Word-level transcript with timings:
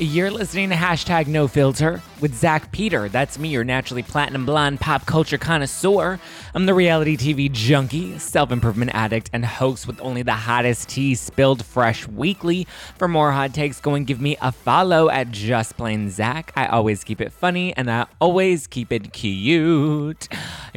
You're 0.00 0.30
listening 0.30 0.68
to 0.68 0.76
hashtag 0.76 1.26
no 1.26 1.48
filter 1.48 2.00
with 2.20 2.32
Zach 2.32 2.70
Peter. 2.70 3.08
That's 3.08 3.36
me, 3.36 3.48
your 3.48 3.64
naturally 3.64 4.04
platinum 4.04 4.46
blonde 4.46 4.78
pop 4.78 5.06
culture 5.06 5.38
connoisseur. 5.38 6.20
I'm 6.54 6.66
the 6.66 6.74
reality 6.74 7.16
TV 7.16 7.50
junkie, 7.50 8.16
self 8.20 8.52
improvement 8.52 8.92
addict, 8.94 9.28
and 9.32 9.44
host 9.44 9.88
with 9.88 10.00
only 10.00 10.22
the 10.22 10.34
hottest 10.34 10.88
tea 10.88 11.16
spilled 11.16 11.64
fresh 11.64 12.06
weekly. 12.06 12.68
For 12.96 13.08
more 13.08 13.32
hot 13.32 13.52
takes, 13.52 13.80
go 13.80 13.94
and 13.94 14.06
give 14.06 14.20
me 14.20 14.36
a 14.40 14.52
follow 14.52 15.10
at 15.10 15.32
Just 15.32 15.76
Plain 15.76 16.10
Zach. 16.10 16.52
I 16.54 16.66
always 16.68 17.02
keep 17.02 17.20
it 17.20 17.32
funny 17.32 17.76
and 17.76 17.90
I 17.90 18.06
always 18.20 18.68
keep 18.68 18.92
it 18.92 19.12
cute. 19.12 20.28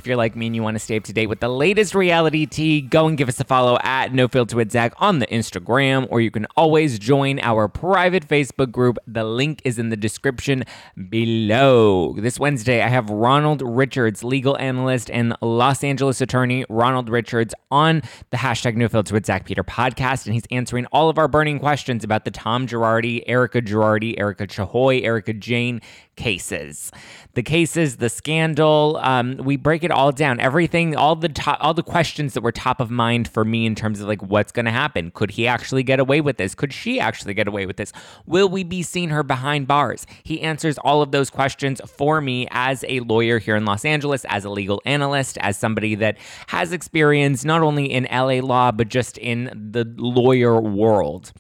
If 0.02 0.08
you're 0.08 0.18
like 0.18 0.36
me 0.36 0.48
and 0.48 0.55
you 0.55 0.64
want 0.64 0.73
to 0.73 0.80
stay 0.80 0.98
up 0.98 1.04
to 1.04 1.14
date 1.14 1.28
with 1.28 1.41
the 1.41 1.48
latest 1.48 1.94
reality 1.94 2.48
tea, 2.48 2.82
go 2.82 3.05
and 3.05 3.16
give 3.16 3.30
us 3.30 3.40
a 3.40 3.44
follow 3.44 3.78
at 3.84 4.12
No 4.12 4.27
Filter 4.27 4.55
with 4.55 4.72
Zach 4.72 4.94
on 4.98 5.20
the 5.20 5.27
Instagram, 5.27 6.08
or 6.10 6.20
you 6.22 6.32
can 6.32 6.48
always 6.58 6.98
join 6.98 7.40
our 7.41 7.68
private 7.68 8.27
Facebook 8.27 8.72
group 8.72 8.98
the 9.05 9.24
link 9.24 9.62
is 9.64 9.77
in 9.77 9.90
the 9.90 9.96
description 9.96 10.64
below. 11.10 12.16
This 12.18 12.40
Wednesday, 12.40 12.82
I 12.82 12.88
have 12.88 13.12
Ronald 13.12 13.62
Richards, 13.64 14.24
legal 14.24 14.58
analyst 14.58 15.12
and 15.12 15.36
Los 15.40 15.84
Angeles 15.84 16.20
attorney 16.20 16.66
Ronald 16.68 17.08
Richards, 17.08 17.54
on 17.70 18.02
the 18.32 18.38
hashtag 18.38 18.76
No 18.76 18.88
Filter 18.88 19.13
with 19.13 19.27
Zach 19.27 19.46
Peter 19.46 19.63
podcast, 19.63 20.26
and 20.26 20.34
he's 20.34 20.48
answering 20.49 20.88
all 20.88 21.10
of 21.10 21.20
our 21.20 21.27
burning 21.27 21.60
questions 21.60 22.04
about 22.04 22.26
the 22.26 22.32
Tom 22.32 22.66
Girardi, 22.66 23.24
Erika 23.27 23.62
Girardi, 23.62 24.20
Erika 24.20 24.48
Chahoy, 24.48 25.04
Erika 25.04 25.32
Jayne 25.32 25.80
cases. 26.15 26.91
The 27.34 27.43
cases, 27.43 27.98
the 27.98 28.10
scandal, 28.10 28.99
um, 29.02 29.38
we 29.38 29.55
break 29.55 29.84
it 29.84 29.90
all 29.91 30.11
down. 30.11 30.39
Everything, 30.39 30.95
all 30.95 31.15
the 31.15 31.29
top, 31.29 31.57
all 31.61 31.73
the 31.73 31.84
questions 31.84 32.34
that 32.34 32.41
were 32.41 32.51
top 32.51 32.79
of 32.79 32.89
mind 32.89 33.27
for 33.27 33.45
me 33.45 33.65
in 33.65 33.75
terms 33.75 34.01
of 34.01 34.07
like 34.07 34.21
what's 34.23 34.51
going 34.51 34.65
to 34.65 34.71
happen. 34.71 35.11
Could 35.11 35.31
he 35.31 35.47
actually 35.47 35.84
get 35.84 35.99
away 35.99 36.21
with 36.21 36.37
this? 36.37 36.55
Could 36.55 36.73
she 36.73 36.99
actually 36.99 37.34
get 37.34 37.47
away 37.47 37.65
with 37.65 37.77
this? 37.77 37.91
Will 38.25 38.49
we 38.49 38.63
be 38.63 38.84
seeing 38.84 39.09
her 39.09 39.23
behind 39.23 39.67
bars? 39.67 40.07
He 40.23 40.41
answers 40.41 40.77
all 40.79 41.01
of 41.01 41.12
those 41.12 41.29
questions 41.29 41.81
for 41.85 42.21
me 42.21 42.47
as 42.51 42.84
a 42.87 43.01
lawyer 43.01 43.39
here 43.39 43.55
in 43.55 43.65
Los 43.65 43.85
Angeles, 43.85 44.25
as 44.25 44.45
a 44.45 44.49
legal 44.49 44.81
analyst, 44.85 45.37
as 45.39 45.57
somebody 45.57 45.95
that 45.95 46.17
has 46.47 46.71
experience 46.71 47.45
not 47.45 47.62
only 47.62 47.85
in 47.85 48.07
LA 48.12 48.39
law 48.45 48.71
but 48.71 48.89
just 48.89 49.17
in 49.17 49.45
the 49.71 49.85
lawyer 49.97 50.59
world. 50.59 51.34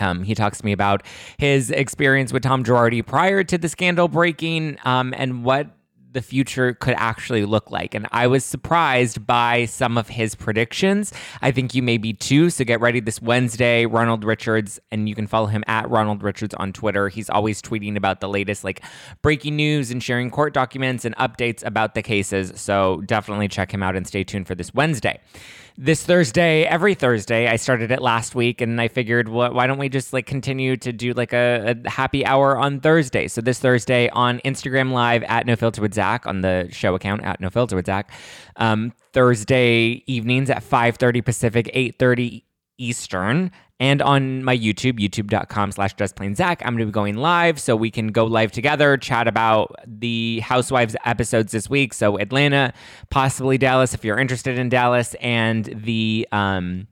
Um, 0.00 0.24
he 0.24 0.34
talks 0.34 0.58
to 0.58 0.64
me 0.64 0.72
about 0.72 1.02
his 1.38 1.70
experience 1.70 2.32
with 2.32 2.42
Tom 2.42 2.64
Girardi 2.64 3.04
prior 3.04 3.44
to 3.44 3.58
the 3.58 3.68
scandal 3.68 4.08
breaking 4.08 4.78
um, 4.84 5.14
and 5.16 5.44
what 5.44 5.75
the 6.16 6.22
future 6.22 6.72
could 6.72 6.94
actually 6.96 7.44
look 7.44 7.70
like. 7.70 7.94
And 7.94 8.08
I 8.10 8.26
was 8.26 8.42
surprised 8.42 9.26
by 9.26 9.66
some 9.66 9.98
of 9.98 10.08
his 10.08 10.34
predictions. 10.34 11.12
I 11.42 11.50
think 11.50 11.74
you 11.74 11.82
may 11.82 11.98
be 11.98 12.14
too. 12.14 12.48
So 12.48 12.64
get 12.64 12.80
ready 12.80 13.00
this 13.00 13.20
Wednesday. 13.20 13.84
Ronald 13.84 14.24
Richards, 14.24 14.80
and 14.90 15.10
you 15.10 15.14
can 15.14 15.26
follow 15.26 15.44
him 15.46 15.62
at 15.66 15.90
Ronald 15.90 16.22
Richards 16.22 16.54
on 16.54 16.72
Twitter. 16.72 17.10
He's 17.10 17.28
always 17.28 17.60
tweeting 17.60 17.98
about 17.98 18.20
the 18.20 18.30
latest 18.30 18.64
like 18.64 18.82
breaking 19.20 19.56
news 19.56 19.90
and 19.90 20.02
sharing 20.02 20.30
court 20.30 20.54
documents 20.54 21.04
and 21.04 21.14
updates 21.16 21.62
about 21.62 21.94
the 21.94 22.00
cases. 22.00 22.58
So 22.58 23.02
definitely 23.02 23.48
check 23.48 23.72
him 23.74 23.82
out 23.82 23.94
and 23.94 24.06
stay 24.06 24.24
tuned 24.24 24.46
for 24.46 24.54
this 24.54 24.72
Wednesday 24.72 25.20
this 25.78 26.02
Thursday, 26.02 26.64
every 26.64 26.94
Thursday. 26.94 27.48
I 27.48 27.56
started 27.56 27.90
it 27.90 28.00
last 28.00 28.34
week 28.34 28.60
and 28.60 28.80
I 28.80 28.88
figured, 28.88 29.28
well, 29.28 29.52
why 29.52 29.66
don't 29.66 29.78
we 29.78 29.88
just 29.88 30.12
like 30.12 30.26
continue 30.26 30.76
to 30.78 30.92
do 30.92 31.12
like 31.12 31.32
a, 31.32 31.76
a, 31.84 31.90
happy 31.90 32.24
hour 32.24 32.56
on 32.56 32.80
Thursday? 32.80 33.28
So 33.28 33.40
this 33.40 33.58
Thursday 33.58 34.08
on 34.10 34.40
Instagram 34.40 34.92
Live 34.92 35.22
at 35.24 35.46
No 35.46 35.56
Filter 35.56 35.82
with 35.82 35.94
Zach 35.94 36.26
on 36.26 36.40
the 36.40 36.68
show 36.70 36.94
account 36.94 37.24
at 37.24 37.40
No 37.40 37.50
Filter 37.50 37.76
with 37.76 37.86
Zach. 37.86 38.10
Um, 38.56 38.92
Thursday 39.12 40.02
evenings 40.06 40.50
at 40.50 40.62
5.30 40.62 41.24
Pacific, 41.24 41.70
8.30 41.74 42.42
Eastern 42.78 43.50
and 43.78 44.00
on 44.00 44.42
my 44.42 44.56
YouTube, 44.56 44.98
youtube.com 44.98 45.72
slash 45.72 45.94
justplainzach. 45.96 46.62
I'm 46.62 46.74
going 46.74 46.78
to 46.78 46.86
be 46.86 46.92
going 46.92 47.16
live 47.16 47.60
so 47.60 47.76
we 47.76 47.90
can 47.90 48.08
go 48.08 48.24
live 48.24 48.52
together, 48.52 48.96
chat 48.96 49.28
about 49.28 49.74
the 49.86 50.40
Housewives 50.40 50.96
episodes 51.04 51.52
this 51.52 51.68
week. 51.68 51.92
So 51.92 52.18
Atlanta, 52.18 52.72
possibly 53.10 53.58
Dallas 53.58 53.94
if 53.94 54.04
you're 54.04 54.18
interested 54.18 54.58
in 54.58 54.68
Dallas, 54.68 55.14
and 55.20 55.64
the 55.64 56.26
um, 56.32 56.86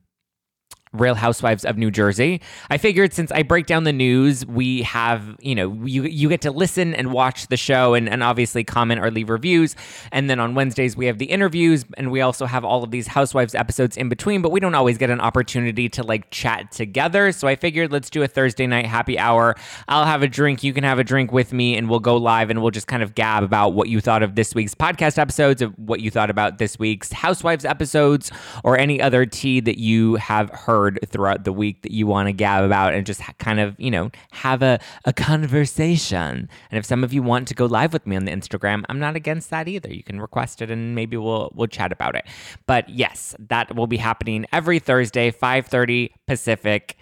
Real 0.99 1.15
Housewives 1.15 1.65
of 1.65 1.77
New 1.77 1.91
Jersey. 1.91 2.41
I 2.69 2.77
figured 2.77 3.13
since 3.13 3.31
I 3.31 3.43
break 3.43 3.65
down 3.65 3.83
the 3.83 3.93
news, 3.93 4.45
we 4.45 4.81
have, 4.83 5.35
you 5.39 5.55
know, 5.55 5.73
you 5.85 6.03
you 6.03 6.29
get 6.29 6.41
to 6.41 6.51
listen 6.51 6.93
and 6.95 7.11
watch 7.11 7.47
the 7.47 7.57
show 7.57 7.93
and, 7.93 8.09
and 8.09 8.23
obviously 8.23 8.63
comment 8.63 9.01
or 9.01 9.11
leave 9.11 9.29
reviews. 9.29 9.75
And 10.11 10.29
then 10.29 10.39
on 10.39 10.55
Wednesdays 10.55 10.95
we 10.95 11.05
have 11.05 11.17
the 11.17 11.25
interviews 11.25 11.85
and 11.97 12.11
we 12.11 12.21
also 12.21 12.45
have 12.45 12.63
all 12.65 12.83
of 12.83 12.91
these 12.91 13.07
Housewives 13.07 13.55
episodes 13.55 13.97
in 13.97 14.09
between, 14.09 14.41
but 14.41 14.51
we 14.51 14.59
don't 14.59 14.75
always 14.75 14.97
get 14.97 15.09
an 15.09 15.21
opportunity 15.21 15.89
to 15.89 16.03
like 16.03 16.29
chat 16.31 16.71
together. 16.71 17.31
So 17.31 17.47
I 17.47 17.55
figured 17.55 17.91
let's 17.91 18.09
do 18.09 18.23
a 18.23 18.27
Thursday 18.27 18.67
night 18.67 18.85
happy 18.85 19.17
hour. 19.17 19.55
I'll 19.87 20.05
have 20.05 20.23
a 20.23 20.27
drink, 20.27 20.63
you 20.63 20.73
can 20.73 20.83
have 20.83 20.99
a 20.99 21.03
drink 21.03 21.31
with 21.31 21.53
me, 21.53 21.75
and 21.77 21.89
we'll 21.89 21.99
go 21.99 22.17
live 22.17 22.49
and 22.49 22.61
we'll 22.61 22.71
just 22.71 22.87
kind 22.87 23.03
of 23.03 23.15
gab 23.15 23.43
about 23.43 23.69
what 23.69 23.89
you 23.89 24.01
thought 24.01 24.23
of 24.23 24.35
this 24.35 24.53
week's 24.53 24.75
podcast 24.75 25.17
episodes, 25.17 25.61
of 25.61 25.73
what 25.77 25.99
you 26.01 26.11
thought 26.11 26.29
about 26.29 26.57
this 26.57 26.77
week's 26.77 27.11
Housewives 27.11 27.65
episodes, 27.65 28.31
or 28.63 28.77
any 28.77 29.01
other 29.01 29.25
tea 29.25 29.59
that 29.61 29.77
you 29.77 30.15
have 30.15 30.49
heard 30.51 30.84
throughout 31.07 31.43
the 31.43 31.53
week 31.53 31.81
that 31.83 31.91
you 31.91 32.07
want 32.07 32.27
to 32.27 32.33
gab 32.33 32.63
about 32.63 32.93
and 32.93 33.05
just 33.05 33.21
kind 33.37 33.59
of, 33.59 33.75
you 33.79 33.91
know, 33.91 34.11
have 34.31 34.61
a, 34.61 34.79
a 35.05 35.13
conversation. 35.13 36.49
And 36.71 36.77
if 36.77 36.85
some 36.85 37.03
of 37.03 37.13
you 37.13 37.23
want 37.23 37.47
to 37.49 37.53
go 37.53 37.65
live 37.65 37.93
with 37.93 38.05
me 38.07 38.15
on 38.15 38.25
the 38.25 38.31
Instagram, 38.31 38.83
I'm 38.89 38.99
not 38.99 39.15
against 39.15 39.49
that 39.49 39.67
either. 39.67 39.91
You 39.93 40.03
can 40.03 40.21
request 40.21 40.61
it 40.61 40.71
and 40.71 40.95
maybe 40.95 41.17
we'll 41.17 41.51
we'll 41.55 41.67
chat 41.67 41.91
about 41.91 42.15
it. 42.15 42.25
But 42.67 42.89
yes, 42.89 43.35
that 43.39 43.75
will 43.75 43.87
be 43.87 43.97
happening 43.97 44.45
every 44.51 44.79
Thursday, 44.79 45.31
5:30 45.31 46.09
Pacific, 46.27 46.97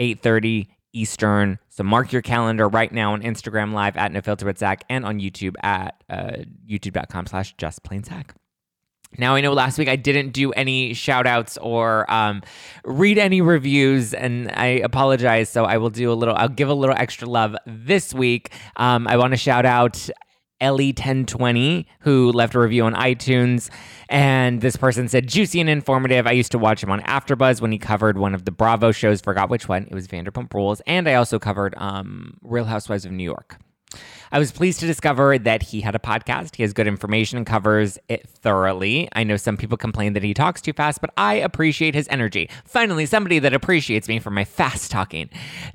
8:30 0.00 0.68
Eastern. 0.92 1.58
So 1.68 1.84
mark 1.84 2.12
your 2.12 2.22
calendar 2.22 2.68
right 2.68 2.90
now 2.90 3.12
on 3.12 3.22
Instagram 3.22 3.72
Live 3.72 3.96
at 3.96 4.12
No 4.12 4.20
Filter 4.20 4.46
with 4.46 4.58
Zach 4.58 4.84
and 4.88 5.04
on 5.04 5.20
YouTube 5.20 5.54
at 5.62 6.02
uh, 6.08 6.44
youtube.com 6.66 7.26
slash 7.26 7.54
just 7.56 7.82
plain 7.82 8.02
Zach. 8.04 8.34
Now, 9.16 9.34
I 9.34 9.40
know 9.40 9.52
last 9.52 9.78
week 9.78 9.88
I 9.88 9.96
didn't 9.96 10.30
do 10.32 10.52
any 10.52 10.92
shout 10.92 11.26
outs 11.26 11.56
or 11.58 12.10
um, 12.12 12.42
read 12.84 13.16
any 13.16 13.40
reviews, 13.40 14.12
and 14.12 14.50
I 14.52 14.66
apologize. 14.66 15.48
So 15.48 15.64
I 15.64 15.78
will 15.78 15.90
do 15.90 16.12
a 16.12 16.14
little, 16.14 16.34
I'll 16.34 16.48
give 16.48 16.68
a 16.68 16.74
little 16.74 16.94
extra 16.96 17.26
love 17.26 17.56
this 17.66 18.12
week. 18.12 18.52
Um, 18.76 19.08
I 19.08 19.16
want 19.16 19.32
to 19.32 19.38
shout 19.38 19.64
out 19.64 20.10
Ellie1020, 20.60 21.86
who 22.00 22.32
left 22.32 22.54
a 22.54 22.60
review 22.60 22.84
on 22.84 22.94
iTunes. 22.94 23.70
And 24.08 24.60
this 24.60 24.76
person 24.76 25.08
said, 25.08 25.26
juicy 25.26 25.60
and 25.60 25.70
informative. 25.70 26.26
I 26.26 26.32
used 26.32 26.52
to 26.52 26.58
watch 26.58 26.82
him 26.82 26.90
on 26.90 27.00
AfterBuzz 27.02 27.60
when 27.60 27.72
he 27.72 27.78
covered 27.78 28.18
one 28.18 28.34
of 28.34 28.44
the 28.44 28.50
Bravo 28.50 28.92
shows, 28.92 29.20
forgot 29.20 29.50
which 29.50 29.68
one. 29.68 29.84
It 29.84 29.94
was 29.94 30.06
Vanderpump 30.08 30.52
Rules. 30.52 30.82
And 30.86 31.08
I 31.08 31.14
also 31.14 31.38
covered 31.38 31.74
um, 31.78 32.38
Real 32.42 32.64
Housewives 32.64 33.04
of 33.04 33.12
New 33.12 33.24
York. 33.24 33.58
I 34.30 34.38
was 34.38 34.52
pleased 34.52 34.80
to 34.80 34.86
discover 34.86 35.38
that 35.38 35.62
he 35.62 35.80
had 35.80 35.94
a 35.94 35.98
podcast. 35.98 36.56
He 36.56 36.62
has 36.62 36.72
good 36.72 36.86
information 36.86 37.38
and 37.38 37.46
covers 37.46 37.98
it 38.08 38.28
thoroughly. 38.28 39.08
I 39.12 39.24
know 39.24 39.36
some 39.36 39.56
people 39.56 39.76
complain 39.76 40.12
that 40.12 40.22
he 40.22 40.34
talks 40.34 40.60
too 40.60 40.72
fast, 40.72 41.00
but 41.00 41.10
I 41.16 41.34
appreciate 41.34 41.94
his 41.94 42.08
energy. 42.10 42.50
Finally, 42.64 43.06
somebody 43.06 43.38
that 43.38 43.54
appreciates 43.54 44.08
me 44.08 44.18
for 44.18 44.30
my 44.30 44.44
fast 44.44 44.90
talking. 44.90 45.30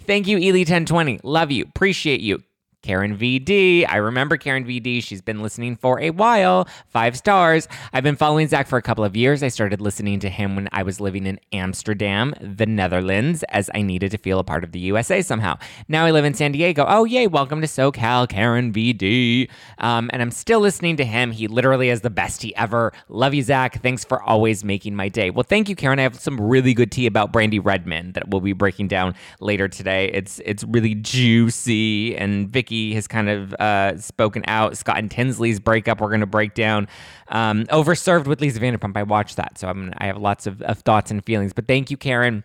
Thank 0.05 0.27
you, 0.27 0.37
Ely1020. 0.37 1.21
Love 1.23 1.51
you. 1.51 1.63
Appreciate 1.63 2.21
you. 2.21 2.43
Karen 2.83 3.17
VD. 3.17 3.85
I 3.87 3.95
remember 3.95 4.35
Karen 4.35 4.65
VD. 4.65 5.01
She's 5.01 5.21
been 5.21 5.41
listening 5.41 5.77
for 5.77 6.01
a 6.01 6.09
while. 6.09 6.67
Five 6.89 7.17
stars. 7.17 7.69
I've 7.93 8.03
been 8.03 8.17
following 8.17 8.49
Zach 8.49 8.67
for 8.67 8.77
a 8.77 8.81
couple 8.81 9.05
of 9.05 9.15
years. 9.15 9.41
I 9.41 9.47
started 9.47 9.79
listening 9.79 10.19
to 10.19 10.29
him 10.29 10.57
when 10.57 10.67
I 10.73 10.83
was 10.83 10.99
living 10.99 11.25
in 11.25 11.39
Amsterdam, 11.53 12.35
the 12.41 12.65
Netherlands, 12.65 13.43
as 13.49 13.69
I 13.73 13.83
needed 13.83 14.11
to 14.11 14.17
feel 14.17 14.37
a 14.37 14.43
part 14.43 14.65
of 14.65 14.73
the 14.73 14.79
USA 14.79 15.21
somehow. 15.21 15.57
Now 15.87 16.05
I 16.05 16.11
live 16.11 16.25
in 16.25 16.33
San 16.33 16.51
Diego. 16.51 16.85
Oh, 16.85 17.05
yay. 17.05 17.25
Welcome 17.25 17.61
to 17.61 17.67
SoCal, 17.67 18.27
Karen 18.27 18.73
VD. 18.73 19.49
Um, 19.77 20.09
and 20.11 20.21
I'm 20.21 20.31
still 20.31 20.59
listening 20.59 20.97
to 20.97 21.05
him. 21.05 21.31
He 21.31 21.47
literally 21.47 21.87
is 21.89 22.01
the 22.01 22.09
best 22.09 22.41
tea 22.41 22.53
ever. 22.57 22.91
Love 23.07 23.33
you, 23.33 23.43
Zach. 23.43 23.81
Thanks 23.81 24.03
for 24.03 24.21
always 24.21 24.65
making 24.65 24.93
my 24.93 25.07
day. 25.07 25.29
Well, 25.29 25.45
thank 25.47 25.69
you, 25.69 25.75
Karen. 25.77 25.99
I 25.99 26.03
have 26.03 26.19
some 26.19 26.37
really 26.37 26.73
good 26.73 26.91
tea 26.91 27.05
about 27.05 27.31
Brandi 27.31 27.63
Redmond 27.63 28.15
that 28.15 28.27
we'll 28.27 28.41
be 28.41 28.51
breaking 28.51 28.89
down 28.89 29.15
later 29.39 29.69
today. 29.69 30.11
It's, 30.13 30.41
it's 30.43 30.65
really 30.65 30.95
juicy. 30.95 32.17
And 32.17 32.49
Vicki 32.49 32.72
has 32.93 33.07
kind 33.07 33.29
of 33.29 33.53
uh, 33.55 33.97
spoken 33.97 34.43
out. 34.47 34.77
Scott 34.77 34.97
and 34.97 35.09
Tinsley's 35.09 35.59
breakup, 35.59 36.01
we're 36.01 36.09
going 36.09 36.19
to 36.21 36.25
break 36.25 36.53
down. 36.53 36.87
Um, 37.29 37.65
Overserved 37.65 38.27
with 38.27 38.41
Lisa 38.41 38.59
Vanderpump, 38.59 38.97
I 38.97 39.03
watched 39.03 39.37
that, 39.37 39.57
so 39.57 39.67
I'm, 39.67 39.93
I 39.97 40.07
have 40.07 40.17
lots 40.17 40.47
of, 40.47 40.61
of 40.63 40.79
thoughts 40.79 41.11
and 41.11 41.23
feelings. 41.23 41.53
But 41.53 41.67
thank 41.67 41.91
you, 41.91 41.97
Karen. 41.97 42.43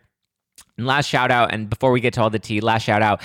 And 0.76 0.86
last 0.86 1.06
shout 1.06 1.30
out, 1.30 1.52
and 1.52 1.68
before 1.68 1.90
we 1.90 2.00
get 2.00 2.14
to 2.14 2.22
all 2.22 2.30
the 2.30 2.38
tea, 2.38 2.60
last 2.60 2.82
shout 2.82 3.02
out 3.02 3.20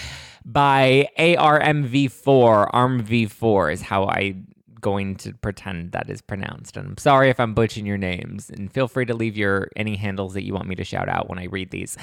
by 0.45 1.09
ARMV4. 1.17 2.71
ARMV4 2.71 3.73
is 3.73 3.81
how 3.81 4.05
I 4.05 4.35
going 4.83 5.15
to 5.15 5.33
pretend 5.33 5.93
that 5.93 6.09
is 6.09 6.21
pronounced. 6.21 6.77
And 6.77 6.89
I'm 6.89 6.97
sorry 6.97 7.29
if 7.29 7.39
I'm 7.39 7.55
butchering 7.55 7.87
your 7.87 7.97
names. 7.97 8.51
And 8.51 8.71
feel 8.71 8.87
free 8.87 9.05
to 9.05 9.15
leave 9.15 9.35
your 9.35 9.69
any 9.75 9.95
handles 9.95 10.33
that 10.35 10.43
you 10.43 10.53
want 10.53 10.67
me 10.67 10.75
to 10.75 10.83
shout 10.83 11.09
out 11.09 11.29
when 11.29 11.39
I 11.39 11.45
read 11.45 11.71
these. 11.71 11.97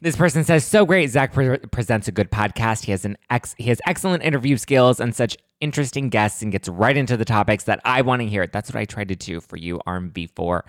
This 0.00 0.14
person 0.14 0.44
says, 0.44 0.64
"So 0.64 0.86
great! 0.86 1.10
Zach 1.10 1.32
pre- 1.32 1.58
presents 1.58 2.06
a 2.06 2.12
good 2.12 2.30
podcast. 2.30 2.84
He 2.84 2.92
has 2.92 3.04
an 3.04 3.16
ex- 3.30 3.56
he 3.58 3.64
has 3.64 3.80
excellent 3.86 4.22
interview 4.22 4.56
skills 4.56 5.00
and 5.00 5.14
such 5.14 5.36
interesting 5.60 6.08
guests, 6.08 6.40
and 6.40 6.52
gets 6.52 6.68
right 6.68 6.96
into 6.96 7.16
the 7.16 7.24
topics 7.24 7.64
that 7.64 7.80
I 7.84 8.02
want 8.02 8.22
to 8.22 8.28
hear. 8.28 8.46
That's 8.46 8.72
what 8.72 8.78
I 8.80 8.84
tried 8.84 9.08
to 9.08 9.16
do 9.16 9.40
for 9.40 9.56
you, 9.56 9.80
RMV4. 9.86 10.62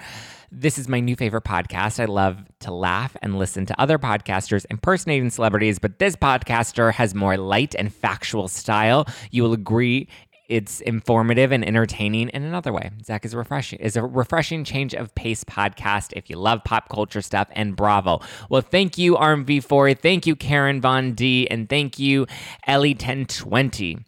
This 0.52 0.80
is 0.80 0.88
my 0.88 1.00
new 1.00 1.16
favorite 1.16 1.44
podcast. 1.44 2.00
I 2.00 2.06
love 2.06 2.44
to 2.62 2.74
laugh 2.74 3.16
and 3.22 3.38
listen 3.38 3.68
to 3.68 3.80
other 3.80 4.00
podcasters 4.00 4.66
impersonating 4.72 5.30
celebrities, 5.30 5.78
but 5.78 6.00
this 6.00 6.16
podcaster 6.16 6.92
has 6.92 7.14
more 7.14 7.38
light 7.38 7.76
and 7.78 7.94
factual 7.94 8.48
style. 8.48 9.06
You 9.30 9.44
will 9.44 9.54
agree 9.54 10.08
it's 10.50 10.82
informative 10.82 11.52
and 11.52 11.66
entertaining 11.66 12.30
in 12.30 12.44
another 12.44 12.74
way. 12.74 12.90
Zach 13.06 13.24
is 13.24 13.36
refreshing 13.36 13.80
is 13.80 13.96
a 13.96 14.04
refreshing 14.04 14.64
change 14.64 14.94
of 14.94 15.14
pace 15.16 15.44
podcast 15.44 16.12
if 16.16 16.30
you 16.30 16.38
love 16.38 16.64
pop 16.66 16.90
culture 16.90 17.22
stuff 17.22 17.48
and 17.52 17.76
bravo. 17.76 18.20
Well, 18.50 18.62
thank 18.62 18.98
you 18.98 19.16
RMV4, 19.16 19.98
thank 20.00 20.28
you 20.28 20.36
Karen 20.36 20.82
Von 20.82 21.14
D, 21.14 21.48
and 21.50 21.70
thank 21.70 22.00
you 22.00 22.26
Ellie1020. 22.68 24.04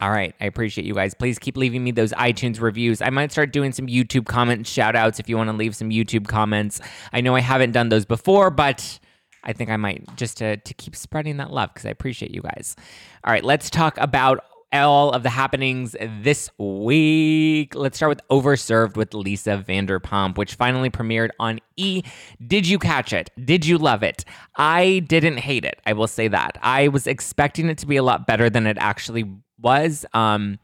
All 0.00 0.10
right, 0.10 0.34
I 0.40 0.46
appreciate 0.46 0.86
you 0.86 0.94
guys. 0.94 1.12
Please 1.12 1.38
keep 1.38 1.58
leaving 1.58 1.84
me 1.84 1.90
those 1.90 2.12
iTunes 2.12 2.58
reviews. 2.58 3.02
I 3.02 3.10
might 3.10 3.32
start 3.32 3.52
doing 3.52 3.72
some 3.72 3.86
YouTube 3.86 4.26
comment 4.26 4.66
shout 4.66 4.96
outs 4.96 5.20
if 5.20 5.28
you 5.28 5.36
want 5.36 5.50
to 5.50 5.56
leave 5.56 5.76
some 5.76 5.90
YouTube 5.90 6.26
comments. 6.26 6.80
I 7.12 7.20
know 7.20 7.34
I 7.34 7.40
haven't 7.40 7.72
done 7.72 7.90
those 7.90 8.06
before, 8.06 8.50
but 8.50 8.98
I 9.44 9.52
think 9.52 9.68
I 9.68 9.76
might 9.76 10.04
just 10.16 10.38
to, 10.38 10.56
to 10.56 10.74
keep 10.74 10.96
spreading 10.96 11.38
that 11.38 11.52
love 11.52 11.74
because 11.74 11.86
I 11.86 11.90
appreciate 11.90 12.30
you 12.30 12.40
guys. 12.40 12.76
All 13.24 13.32
right, 13.32 13.44
let's 13.44 13.68
talk 13.68 13.98
about 13.98 14.42
all 14.72 15.10
of 15.10 15.22
the 15.22 15.30
happenings 15.30 15.96
this 16.22 16.50
week. 16.58 17.74
Let's 17.74 17.96
start 17.96 18.10
with 18.10 18.20
Overserved 18.28 18.96
with 18.96 19.14
Lisa 19.14 19.64
Vanderpump, 19.66 20.38
which 20.38 20.54
finally 20.54 20.90
premiered 20.90 21.30
on 21.38 21.60
E. 21.76 22.02
Did 22.46 22.66
you 22.66 22.78
catch 22.78 23.12
it? 23.12 23.30
Did 23.44 23.66
you 23.66 23.78
love 23.78 24.02
it? 24.02 24.24
I 24.56 25.00
didn't 25.00 25.38
hate 25.38 25.64
it. 25.64 25.80
I 25.86 25.92
will 25.94 26.06
say 26.06 26.28
that. 26.28 26.58
I 26.62 26.88
was 26.88 27.06
expecting 27.06 27.68
it 27.68 27.78
to 27.78 27.86
be 27.86 27.96
a 27.96 28.02
lot 28.02 28.26
better 28.26 28.48
than 28.48 28.66
it 28.66 28.76
actually 28.78 29.24
was. 29.58 30.06
Um, 30.14 30.58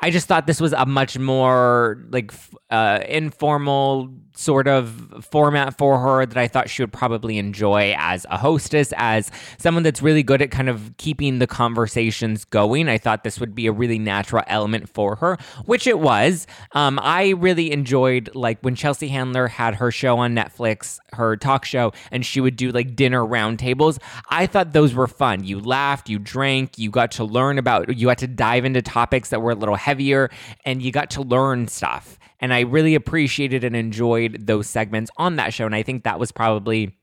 I 0.00 0.10
just 0.10 0.26
thought 0.26 0.46
this 0.46 0.60
was 0.60 0.72
a 0.72 0.84
much 0.84 1.18
more 1.18 2.04
like 2.10 2.32
uh, 2.70 3.00
informal 3.08 4.12
sort 4.34 4.68
of 4.68 5.26
format 5.30 5.76
for 5.76 5.98
her 5.98 6.26
that 6.26 6.36
I 6.36 6.48
thought 6.48 6.70
she 6.70 6.82
would 6.82 6.92
probably 6.92 7.38
enjoy 7.38 7.94
as 7.98 8.26
a 8.30 8.38
hostess, 8.38 8.92
as 8.96 9.30
someone 9.58 9.82
that's 9.82 10.02
really 10.02 10.22
good 10.22 10.42
at 10.42 10.50
kind 10.50 10.68
of 10.68 10.92
keeping 10.96 11.38
the 11.38 11.46
conversations 11.46 12.44
going. 12.44 12.88
I 12.88 12.98
thought 12.98 13.24
this 13.24 13.40
would 13.40 13.54
be 13.54 13.66
a 13.66 13.72
really 13.72 13.98
natural 13.98 14.42
element 14.46 14.88
for 14.88 15.16
her, 15.16 15.36
which 15.66 15.86
it 15.86 15.98
was. 15.98 16.46
Um, 16.72 16.98
I 17.02 17.30
really 17.30 17.72
enjoyed 17.72 18.30
like 18.34 18.60
when 18.60 18.74
Chelsea 18.74 19.08
Handler 19.08 19.48
had 19.48 19.74
her 19.74 19.90
show 19.90 20.18
on 20.18 20.34
Netflix, 20.34 20.98
her 21.12 21.36
talk 21.36 21.64
show, 21.64 21.92
and 22.10 22.24
she 22.24 22.40
would 22.40 22.56
do 22.56 22.70
like 22.70 22.96
dinner 22.96 23.22
roundtables. 23.22 23.98
I 24.30 24.46
thought 24.46 24.72
those 24.72 24.94
were 24.94 25.08
fun. 25.08 25.44
You 25.44 25.60
laughed, 25.60 26.08
you 26.08 26.18
drank, 26.18 26.78
you 26.78 26.90
got 26.90 27.12
to 27.12 27.24
learn 27.24 27.58
about, 27.58 27.96
you 27.96 28.06
got 28.06 28.18
to 28.18 28.26
dive 28.26 28.64
into 28.64 28.82
topics 28.82 29.28
that 29.30 29.40
were 29.40 29.52
a 29.52 29.54
little 29.56 29.76
heavier, 29.76 30.30
and 30.64 30.82
you 30.82 30.90
got 30.92 31.10
to 31.10 31.22
learn 31.22 31.68
stuff. 31.68 32.18
And 32.42 32.52
I 32.52 32.60
really 32.60 32.94
appreciated 32.94 33.64
and 33.64 33.74
enjoyed 33.74 34.46
those 34.46 34.66
segments 34.66 35.10
on 35.16 35.36
that 35.36 35.54
show. 35.54 35.64
And 35.64 35.74
I 35.74 35.82
think 35.82 36.04
that 36.04 36.20
was 36.20 36.32
probably 36.32 36.94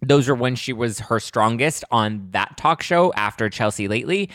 those 0.00 0.28
are 0.28 0.34
when 0.34 0.54
she 0.54 0.72
was 0.72 1.00
her 1.00 1.20
strongest 1.20 1.84
on 1.90 2.28
that 2.30 2.56
talk 2.56 2.82
show 2.82 3.12
after 3.14 3.50
Chelsea 3.50 3.88
lately. 3.88 4.30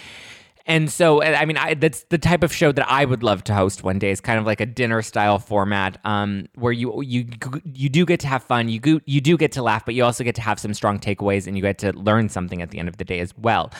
And 0.66 0.92
so, 0.92 1.24
I 1.24 1.45
mean, 1.45 1.57
I, 1.57 1.74
that's 1.74 2.04
the 2.10 2.19
type 2.19 2.44
of 2.44 2.54
show 2.54 2.71
that 2.71 2.86
I 2.88 3.04
would 3.04 3.24
love 3.24 3.44
to 3.45 3.56
host 3.56 3.83
one 3.83 3.98
day. 3.98 4.12
It's 4.12 4.21
kind 4.21 4.38
of 4.38 4.45
like 4.45 4.62
a 4.62 4.68
dinner 4.68 5.01
style 5.01 5.39
format, 5.39 5.98
um, 6.04 6.45
where 6.56 6.71
you 6.71 7.01
you 7.01 7.25
you 7.63 7.89
do 7.89 8.06
get 8.06 8.19
to 8.19 8.27
have 8.27 8.44
fun, 8.44 8.69
you 8.69 8.80
go, 8.80 9.00
you 9.06 9.19
do 9.19 9.36
get 9.36 9.51
to 9.54 9.63
laugh, 9.63 9.83
but 9.83 9.95
you 9.95 10.04
also 10.04 10.24
get 10.24 10.36
to 10.36 10.42
have 10.42 10.60
some 10.60 10.75
strong 10.75 11.00
takeaways, 11.00 11.48
and 11.48 11.57
you 11.57 11.63
get 11.63 11.80
to 11.80 11.92
learn 11.94 12.30
something 12.30 12.62
at 12.62 12.69
the 12.69 12.77
end 12.77 12.88
of 12.88 12.98
the 12.98 13.06
day 13.06 13.19
as 13.19 13.33
well. 13.36 13.71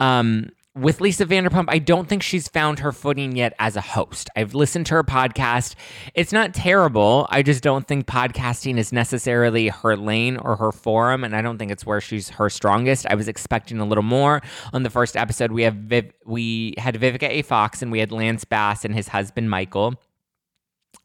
Um, 0.00 0.50
with 0.76 1.00
Lisa 1.00 1.24
Vanderpump, 1.24 1.66
I 1.68 1.78
don't 1.78 2.08
think 2.08 2.22
she's 2.22 2.48
found 2.48 2.80
her 2.80 2.90
footing 2.90 3.36
yet 3.36 3.54
as 3.60 3.76
a 3.76 3.80
host. 3.80 4.28
I've 4.34 4.54
listened 4.54 4.86
to 4.86 4.94
her 4.94 5.04
podcast. 5.04 5.76
It's 6.14 6.32
not 6.32 6.52
terrible. 6.52 7.28
I 7.30 7.42
just 7.42 7.62
don't 7.62 7.86
think 7.86 8.06
podcasting 8.06 8.76
is 8.76 8.92
necessarily 8.92 9.68
her 9.68 9.96
lane 9.96 10.36
or 10.36 10.56
her 10.56 10.72
forum, 10.72 11.22
and 11.22 11.36
I 11.36 11.42
don't 11.42 11.58
think 11.58 11.70
it's 11.70 11.86
where 11.86 12.00
she's 12.00 12.30
her 12.30 12.50
strongest. 12.50 13.06
I 13.06 13.14
was 13.14 13.28
expecting 13.28 13.78
a 13.78 13.84
little 13.84 14.02
more. 14.02 14.42
On 14.72 14.82
the 14.82 14.90
first 14.90 15.16
episode, 15.16 15.52
we 15.52 15.62
have 15.62 15.74
Viv- 15.74 16.12
we 16.26 16.74
had 16.76 16.96
Vivica 16.96 17.28
A. 17.28 17.42
Fox 17.42 17.80
and 17.80 17.92
we 17.92 18.00
had 18.00 18.10
Lance 18.10 18.44
Bass 18.44 18.84
and 18.84 18.94
his 18.94 19.08
husband 19.08 19.50
Michael, 19.50 19.94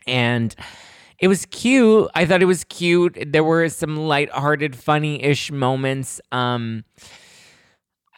and 0.08 0.56
it 1.20 1.28
was 1.28 1.46
cute. 1.46 2.10
I 2.16 2.26
thought 2.26 2.42
it 2.42 2.46
was 2.46 2.64
cute. 2.64 3.18
There 3.28 3.44
were 3.44 3.70
some 3.70 3.98
light-hearted, 3.98 4.76
funny-ish 4.76 5.52
moments. 5.52 6.22
Um, 6.32 6.86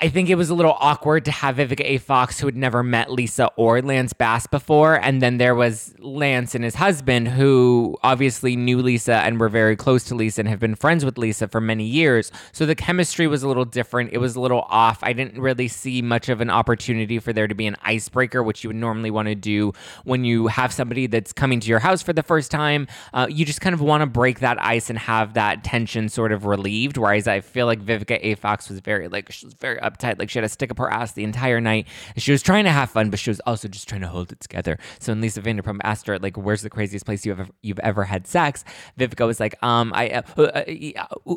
I 0.04 0.10
think 0.10 0.30
it 0.30 0.36
was 0.36 0.50
a 0.50 0.56
little 0.56 0.76
awkward 0.80 1.26
to 1.26 1.32
have 1.32 1.58
Vivica 1.58 1.86
A. 1.86 2.00
Fox, 2.00 2.40
who 2.40 2.48
had 2.48 2.58
never 2.58 2.82
met 2.82 3.12
Lisa 3.12 3.52
or 3.56 3.84
Lance 3.84 4.14
Bass 4.14 4.48
before. 4.48 4.96
And 4.96 5.22
then 5.22 5.38
there 5.38 5.54
was 5.54 5.94
Lance 6.00 6.56
and 6.56 6.64
his 6.64 6.74
husband, 6.74 7.28
who 7.28 7.96
obviously 8.02 8.56
knew 8.56 8.82
Lisa 8.82 9.18
and 9.18 9.40
were 9.40 9.48
very 9.48 9.76
close 9.76 10.04
to 10.06 10.16
Lisa 10.16 10.42
and 10.42 10.50
have 10.50 10.60
been 10.60 10.74
friends 10.74 11.06
with 11.06 11.20
Lisa 11.20 11.48
for 11.48 11.62
many 11.62 11.84
years. 11.84 12.32
So 12.52 12.66
the 12.66 12.74
chemistry 12.74 13.28
was 13.28 13.44
a 13.44 13.48
little 13.48 13.64
different. 13.64 14.10
It 14.12 14.18
was 14.18 14.36
a 14.36 14.42
little 14.42 14.66
off. 14.70 14.98
I 15.04 15.14
didn't 15.14 15.40
really 15.40 15.68
see 15.68 16.02
much 16.02 16.30
of 16.30 16.42
an 16.42 16.50
opportunity 16.50 17.20
for 17.20 17.32
there 17.32 17.48
to 17.48 17.54
be 17.54 17.68
an 17.68 17.78
icebreaker, 17.84 18.42
which 18.42 18.64
you 18.64 18.70
would 18.70 18.78
normally 18.78 19.12
want 19.12 19.28
to 19.28 19.36
do 19.36 19.72
when 20.04 20.24
you 20.24 20.48
have 20.48 20.74
somebody 20.74 21.06
that's 21.06 21.32
coming 21.32 21.60
to 21.60 21.68
your 21.68 21.78
house 21.80 22.02
for 22.02 22.14
the 22.14 22.24
first 22.24 22.50
time. 22.50 22.88
Uh, 23.14 23.28
you 23.30 23.46
just 23.46 23.62
kind 23.62 23.76
of 23.76 23.82
want 23.82 24.02
to 24.02 24.08
break 24.08 24.40
that 24.40 24.60
ice 24.60 24.90
and 24.90 24.98
have 24.98 25.36
that 25.36 25.64
tension 25.64 26.10
sort 26.10 26.32
of 26.32 26.46
relieved. 26.46 26.98
Whereas 26.98 27.28
I 27.28 27.42
feel 27.42 27.68
like 27.68 27.86
Vivica 27.86 28.18
A. 28.20 28.34
Fox 28.34 28.68
was 28.68 28.80
very, 28.80 29.08
like, 29.08 29.32
she 29.32 29.46
was 29.46 29.54
very 29.54 29.78
Like 30.20 30.30
she 30.30 30.40
had 30.40 30.44
to 30.44 30.50
stick 30.50 30.72
up 30.72 30.78
her 30.78 30.92
ass 30.92 31.14
the 31.14 31.24
entire 31.24 31.62
night. 31.62 31.88
She 32.18 32.32
was 32.32 32.42
trying 32.42 32.66
to 32.66 32.72
have 32.72 32.90
fun, 32.90 33.10
but 33.10 33.20
she 33.20 33.30
was 33.30 33.40
also 33.42 33.68
just 33.68 33.88
trying 33.88 34.02
to 34.02 34.08
hold 34.08 34.32
it 34.32 34.40
together. 34.40 34.78
So 35.00 35.12
when 35.12 35.22
Lisa 35.22 35.42
Vanderpump 35.42 35.80
asked 35.84 36.08
her, 36.08 36.20
like, 36.20 36.38
"Where's 36.38 36.62
the 36.62 36.70
craziest 36.70 37.06
place 37.06 37.26
you've 37.26 37.40
ever 37.40 37.52
you've 37.62 37.80
ever 37.80 38.04
had 38.04 38.28
sex?" 38.28 38.64
Vivica 38.98 39.26
was 39.26 39.40
like, 39.40 39.62
"Um, 39.64 39.92
I 39.96 40.10
uh, 40.10 40.22
uh, 40.38 40.42
uh, 40.44 41.36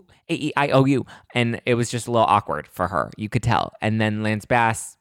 I 0.57 0.69
owe 0.69 0.85
you," 0.85 1.07
and 1.35 1.61
it 1.67 1.75
was 1.75 1.91
just 1.91 2.07
a 2.07 2.11
little 2.11 2.27
awkward 2.27 2.69
for 2.69 2.89
her. 2.89 3.11
You 3.17 3.29
could 3.29 3.43
tell. 3.43 3.73
And 3.81 4.01
then 4.01 4.23
Lance 4.23 4.45
Bass 4.45 4.97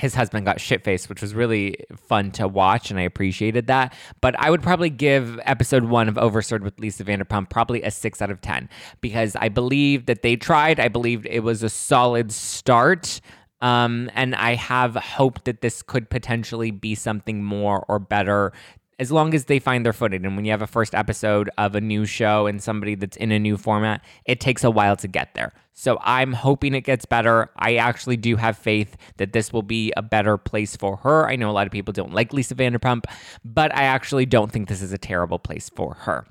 his 0.00 0.14
husband 0.14 0.44
got 0.44 0.60
shit 0.60 0.82
faced, 0.82 1.08
which 1.08 1.22
was 1.22 1.34
really 1.34 1.76
fun 1.96 2.32
to 2.32 2.48
watch, 2.48 2.90
and 2.90 2.98
I 2.98 3.02
appreciated 3.02 3.68
that. 3.68 3.94
But 4.20 4.34
I 4.38 4.50
would 4.50 4.62
probably 4.62 4.90
give 4.90 5.38
episode 5.44 5.84
one 5.84 6.08
of 6.08 6.16
Overserved 6.16 6.62
with 6.62 6.80
Lisa 6.80 7.04
Vanderpump 7.04 7.48
probably 7.48 7.82
a 7.82 7.90
six 7.90 8.20
out 8.20 8.30
of 8.30 8.40
10 8.40 8.68
because 9.00 9.36
I 9.36 9.48
believe 9.48 10.06
that 10.06 10.22
they 10.22 10.34
tried. 10.36 10.80
I 10.80 10.88
believed 10.88 11.26
it 11.26 11.40
was 11.40 11.62
a 11.62 11.68
solid 11.68 12.32
start. 12.32 13.20
Um, 13.60 14.10
and 14.14 14.34
I 14.34 14.56
have 14.56 14.94
hope 14.94 15.44
that 15.44 15.62
this 15.62 15.80
could 15.80 16.10
potentially 16.10 16.70
be 16.70 16.94
something 16.94 17.42
more 17.42 17.84
or 17.88 17.98
better 17.98 18.52
as 18.98 19.10
long 19.12 19.34
as 19.34 19.46
they 19.46 19.58
find 19.58 19.84
their 19.84 19.92
footing. 19.92 20.24
And 20.24 20.36
when 20.36 20.44
you 20.44 20.50
have 20.50 20.62
a 20.62 20.66
first 20.66 20.94
episode 20.94 21.50
of 21.58 21.74
a 21.74 21.80
new 21.80 22.04
show 22.04 22.46
and 22.46 22.62
somebody 22.62 22.94
that's 22.94 23.16
in 23.16 23.32
a 23.32 23.38
new 23.38 23.56
format, 23.56 24.04
it 24.24 24.40
takes 24.40 24.64
a 24.64 24.70
while 24.70 24.96
to 24.96 25.08
get 25.08 25.34
there. 25.34 25.52
So 25.72 25.98
I'm 26.02 26.32
hoping 26.32 26.74
it 26.74 26.82
gets 26.82 27.04
better. 27.04 27.50
I 27.56 27.76
actually 27.76 28.16
do 28.16 28.36
have 28.36 28.56
faith 28.56 28.96
that 29.16 29.32
this 29.32 29.52
will 29.52 29.62
be 29.62 29.92
a 29.96 30.02
better 30.02 30.38
place 30.38 30.76
for 30.76 30.96
her. 30.98 31.28
I 31.28 31.36
know 31.36 31.50
a 31.50 31.52
lot 31.52 31.66
of 31.66 31.72
people 31.72 31.92
don't 31.92 32.14
like 32.14 32.32
Lisa 32.32 32.54
Vanderpump, 32.54 33.04
but 33.44 33.74
I 33.74 33.84
actually 33.84 34.26
don't 34.26 34.52
think 34.52 34.68
this 34.68 34.82
is 34.82 34.92
a 34.92 34.98
terrible 34.98 35.38
place 35.38 35.68
for 35.74 35.94
her. 35.94 36.26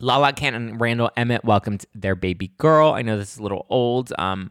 Lala 0.00 0.32
Kent 0.32 0.56
and 0.56 0.80
Randall 0.80 1.10
Emmett 1.16 1.44
welcomed 1.44 1.86
their 1.94 2.14
baby 2.14 2.48
girl. 2.58 2.92
I 2.92 3.02
know 3.02 3.16
this 3.16 3.34
is 3.34 3.38
a 3.38 3.42
little 3.42 3.66
old, 3.70 4.12
um, 4.18 4.50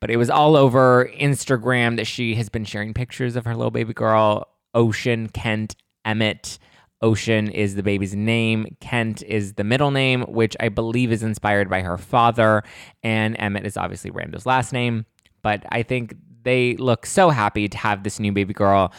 but 0.00 0.10
it 0.10 0.16
was 0.16 0.30
all 0.30 0.56
over 0.56 1.10
Instagram 1.18 1.96
that 1.96 2.06
she 2.06 2.34
has 2.36 2.48
been 2.48 2.64
sharing 2.64 2.94
pictures 2.94 3.36
of 3.36 3.44
her 3.44 3.56
little 3.56 3.70
baby 3.70 3.94
girl, 3.94 4.48
Ocean 4.74 5.28
Kent 5.28 5.76
Emmett. 6.04 6.58
Ocean 7.00 7.48
is 7.48 7.74
the 7.74 7.82
baby's 7.82 8.14
name. 8.14 8.76
Kent 8.80 9.24
is 9.24 9.54
the 9.54 9.64
middle 9.64 9.90
name, 9.90 10.22
which 10.22 10.56
I 10.60 10.68
believe 10.68 11.10
is 11.10 11.24
inspired 11.24 11.68
by 11.68 11.82
her 11.82 11.98
father. 11.98 12.62
And 13.02 13.34
Emmett 13.40 13.66
is 13.66 13.76
obviously 13.76 14.12
Randall's 14.12 14.46
last 14.46 14.72
name. 14.72 15.04
But 15.42 15.64
I 15.70 15.82
think 15.82 16.14
they 16.42 16.76
look 16.76 17.06
so 17.06 17.30
happy 17.30 17.68
to 17.68 17.78
have 17.78 18.02
this 18.02 18.20
new 18.20 18.32
baby 18.32 18.54
girl. 18.54 18.92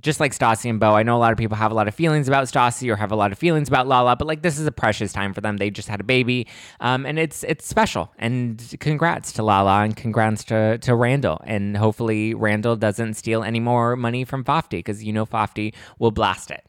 Just 0.00 0.20
like 0.20 0.32
Stassi 0.32 0.68
and 0.68 0.78
Beau, 0.78 0.94
I 0.94 1.02
know 1.02 1.16
a 1.16 1.18
lot 1.18 1.32
of 1.32 1.38
people 1.38 1.56
have 1.56 1.70
a 1.70 1.74
lot 1.74 1.88
of 1.88 1.94
feelings 1.94 2.28
about 2.28 2.44
Stassi 2.44 2.92
or 2.92 2.96
have 2.96 3.10
a 3.10 3.16
lot 3.16 3.32
of 3.32 3.38
feelings 3.38 3.68
about 3.68 3.86
Lala, 3.86 4.16
but 4.16 4.26
like 4.26 4.42
this 4.42 4.58
is 4.58 4.66
a 4.66 4.72
precious 4.72 5.12
time 5.12 5.32
for 5.32 5.40
them. 5.40 5.56
They 5.56 5.70
just 5.70 5.88
had 5.88 6.00
a 6.00 6.04
baby, 6.04 6.46
um, 6.80 7.06
and 7.06 7.18
it's 7.18 7.42
it's 7.44 7.66
special. 7.66 8.12
And 8.18 8.76
congrats 8.80 9.32
to 9.32 9.42
Lala 9.42 9.82
and 9.84 9.96
congrats 9.96 10.44
to 10.44 10.76
to 10.78 10.94
Randall. 10.94 11.40
And 11.44 11.76
hopefully 11.76 12.34
Randall 12.34 12.76
doesn't 12.76 13.14
steal 13.14 13.42
any 13.42 13.60
more 13.60 13.96
money 13.96 14.24
from 14.24 14.44
Fafty 14.44 14.78
because 14.78 15.02
you 15.02 15.12
know 15.12 15.24
Fafty 15.24 15.72
will 15.98 16.10
blast 16.10 16.50
it 16.50 16.67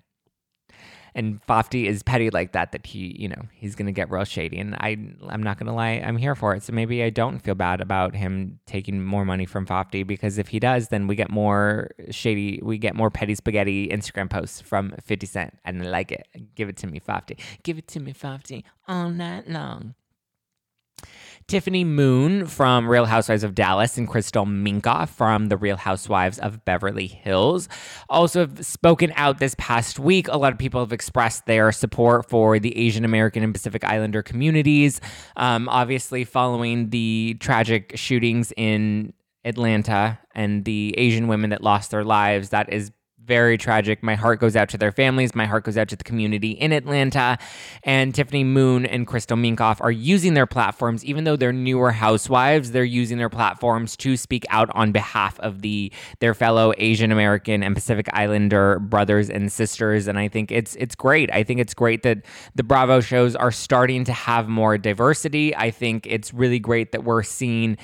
and 1.16 1.44
Fafty 1.44 1.88
is 1.88 2.04
petty 2.04 2.30
like 2.30 2.52
that 2.54 2.72
that 2.72 2.86
he 2.86 3.16
you 3.20 3.28
know 3.28 3.42
he's 3.52 3.76
gonna 3.76 3.92
get 3.92 4.10
real 4.10 4.24
shady 4.24 4.60
and 4.60 4.76
I 4.76 4.98
I'm 5.28 5.44
not 5.44 5.58
gonna 5.58 5.76
lie 5.76 6.02
I'm 6.06 6.18
here 6.18 6.36
for 6.36 6.56
it. 6.56 6.64
So 6.64 6.74
maybe 6.74 7.04
I 7.04 7.10
don't 7.10 7.40
feel 7.40 7.56
bad 7.56 7.82
about 7.82 8.16
him 8.16 8.60
taking 8.66 9.04
more 9.04 9.26
money 9.26 9.46
from 9.46 9.66
Fafty 9.66 10.04
because 10.04 10.38
if 10.38 10.50
he 10.50 10.60
does 10.60 10.90
then 10.90 11.08
we 11.08 11.16
get 11.16 11.30
more 11.30 11.92
shady 12.10 12.60
we 12.64 12.78
get 12.78 12.96
more 12.96 13.10
petty 13.10 13.36
spaghetti 13.36 13.88
Instagram 13.90 14.30
posts 14.30 14.62
from 14.62 14.94
50 15.04 15.26
Cent 15.26 15.60
and 15.66 15.84
I 15.84 15.90
like 15.90 16.12
it. 16.12 16.28
Give 16.56 16.70
it 16.70 16.78
to 16.78 16.88
me 16.88 17.00
Fafty 17.00 17.38
give 17.64 17.78
it 17.78 17.88
to 17.90 18.00
me 18.00 18.14
Fafty 18.14 18.66
all 18.88 19.10
night 19.10 19.50
long 19.50 19.96
Tiffany 21.50 21.84
Moon 21.84 22.46
from 22.46 22.88
Real 22.88 23.06
Housewives 23.06 23.44
of 23.44 23.56
Dallas 23.56 23.98
and 23.98 24.08
Crystal 24.08 24.46
Minkoff 24.46 25.10
from 25.10 25.48
The 25.48 25.58
Real 25.58 25.78
Housewives 25.78 26.38
of 26.38 26.64
Beverly 26.64 27.08
Hills 27.08 27.68
also 28.08 28.42
have 28.42 28.64
spoken 28.64 29.12
out 29.16 29.40
this 29.40 29.56
past 29.58 29.98
week. 29.98 30.28
A 30.28 30.38
lot 30.38 30.54
of 30.54 30.60
people 30.60 30.80
have 30.80 30.94
expressed 30.94 31.48
their 31.48 31.72
support 31.72 32.30
for 32.30 32.60
the 32.60 32.78
Asian 32.78 33.04
American 33.04 33.42
and 33.42 33.52
Pacific 33.52 33.84
Islander 33.84 34.22
communities. 34.22 35.02
Um, 35.38 35.68
obviously, 35.70 36.24
following 36.24 36.92
the 36.92 37.36
tragic 37.40 37.94
shootings 37.96 38.54
in 38.56 39.14
Atlanta 39.44 40.20
and 40.36 40.66
the 40.66 40.94
Asian 41.00 41.28
women 41.28 41.50
that 41.50 41.64
lost 41.64 41.90
their 41.90 42.04
lives, 42.04 42.50
that 42.50 42.72
is 42.72 42.92
very 43.30 43.60
tragic. 43.60 44.02
My 44.02 44.16
heart 44.16 44.40
goes 44.40 44.56
out 44.56 44.70
to 44.70 44.78
their 44.78 44.92
families. 44.92 45.36
My 45.36 45.46
heart 45.46 45.64
goes 45.64 45.78
out 45.78 45.88
to 45.90 45.96
the 45.96 46.04
community 46.04 46.50
in 46.50 46.74
Atlanta. 46.74 47.38
And 47.84 48.14
Tiffany 48.14 48.44
Moon 48.44 48.88
and 48.88 49.06
Crystal 49.06 49.38
Minkoff 49.38 49.80
are 49.82 49.92
using 49.92 50.34
their 50.34 50.48
platforms, 50.48 51.06
even 51.06 51.26
though 51.26 51.36
they're 51.36 51.54
newer 51.54 51.92
housewives, 51.92 52.72
they're 52.72 52.84
using 52.84 53.20
their 53.20 53.30
platforms 53.30 53.96
to 53.98 54.18
speak 54.18 54.48
out 54.50 54.70
on 54.74 54.92
behalf 54.92 55.40
of 55.42 55.62
the 55.62 55.94
their 56.22 56.34
fellow 56.34 56.74
Asian 56.80 57.12
American 57.12 57.62
and 57.62 57.76
Pacific 57.76 58.08
Islander 58.14 58.80
brothers 58.80 59.30
and 59.30 59.52
sisters. 59.52 60.08
And 60.08 60.18
I 60.18 60.28
think 60.28 60.52
it's 60.52 60.76
it's 60.78 60.96
great. 60.96 61.32
I 61.32 61.44
think 61.44 61.60
it's 61.60 61.76
great 61.76 62.02
that 62.02 62.26
the 62.56 62.64
Bravo 62.64 63.00
shows 63.00 63.36
are 63.36 63.52
starting 63.52 64.06
to 64.06 64.14
have 64.14 64.50
more 64.50 64.76
diversity. 64.80 65.56
I 65.56 65.70
think 65.70 66.08
it's 66.08 66.34
really 66.34 66.60
great 66.60 66.94
that 66.94 67.04
we're 67.04 67.22
seeing 67.22 67.78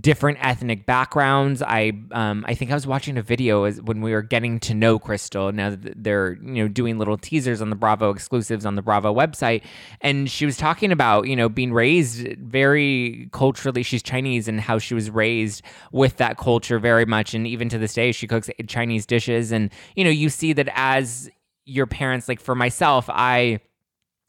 different 0.00 0.38
ethnic 0.40 0.86
backgrounds. 0.86 1.62
I 1.62 1.92
um, 2.12 2.44
I 2.46 2.54
think 2.54 2.70
I 2.70 2.74
was 2.74 2.86
watching 2.86 3.18
a 3.18 3.22
video 3.22 3.68
when 3.72 4.00
we 4.00 4.12
were 4.12 4.22
getting 4.22 4.60
to 4.60 4.74
know 4.74 4.83
No 4.84 4.98
crystal. 4.98 5.50
Now 5.50 5.76
they're 5.78 6.34
you 6.42 6.62
know 6.62 6.68
doing 6.68 6.98
little 6.98 7.16
teasers 7.16 7.62
on 7.62 7.70
the 7.70 7.76
Bravo 7.76 8.10
exclusives 8.10 8.66
on 8.66 8.74
the 8.74 8.82
Bravo 8.82 9.14
website, 9.14 9.62
and 10.02 10.30
she 10.30 10.44
was 10.44 10.56
talking 10.56 10.92
about 10.92 11.26
you 11.26 11.36
know 11.36 11.48
being 11.48 11.72
raised 11.72 12.26
very 12.38 13.28
culturally. 13.32 13.82
She's 13.82 14.02
Chinese 14.02 14.46
and 14.46 14.60
how 14.60 14.78
she 14.78 14.94
was 14.94 15.10
raised 15.10 15.62
with 15.92 16.18
that 16.18 16.36
culture 16.36 16.78
very 16.78 17.06
much, 17.06 17.32
and 17.32 17.46
even 17.46 17.68
to 17.70 17.78
this 17.78 17.94
day 17.94 18.12
she 18.12 18.26
cooks 18.26 18.50
Chinese 18.66 19.06
dishes. 19.06 19.52
And 19.52 19.70
you 19.96 20.04
know 20.04 20.10
you 20.10 20.28
see 20.28 20.52
that 20.52 20.68
as 20.74 21.30
your 21.64 21.86
parents, 21.86 22.28
like 22.28 22.40
for 22.40 22.54
myself, 22.54 23.08
I 23.08 23.60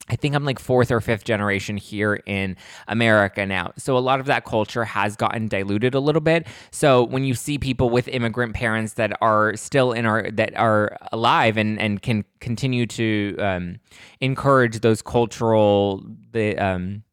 I 0.07 0.15
think 0.15 0.35
I'm 0.35 0.45
like 0.45 0.59
fourth 0.59 0.91
or 0.91 1.01
fifth 1.01 1.23
generation 1.23 1.77
here 1.77 2.21
in 2.25 2.57
America 2.87 3.45
now. 3.45 3.71
So 3.77 3.97
a 3.97 3.99
lot 3.99 4.19
of 4.19 4.27
that 4.27 4.45
culture 4.45 4.85
has 4.85 5.15
gotten 5.15 5.47
diluted 5.47 5.95
a 5.95 5.99
little 5.99 6.21
bit. 6.21 6.47
So 6.71 7.03
when 7.03 7.23
you 7.23 7.33
see 7.33 7.57
people 7.57 7.89
with 7.89 8.07
immigrant 8.07 8.53
parents 8.53 8.93
that 8.93 9.17
are 9.21 9.55
still 9.55 9.93
in 9.93 10.05
our 10.05 10.29
that 10.31 10.55
are 10.55 10.97
alive 11.11 11.57
and 11.57 11.79
and 11.79 12.01
can 12.01 12.23
continue 12.39 12.85
to 12.87 13.35
um, 13.39 13.79
encourage 14.21 14.81
those 14.81 15.01
cultural 15.01 16.03
the 16.31 16.57
um, 16.57 17.03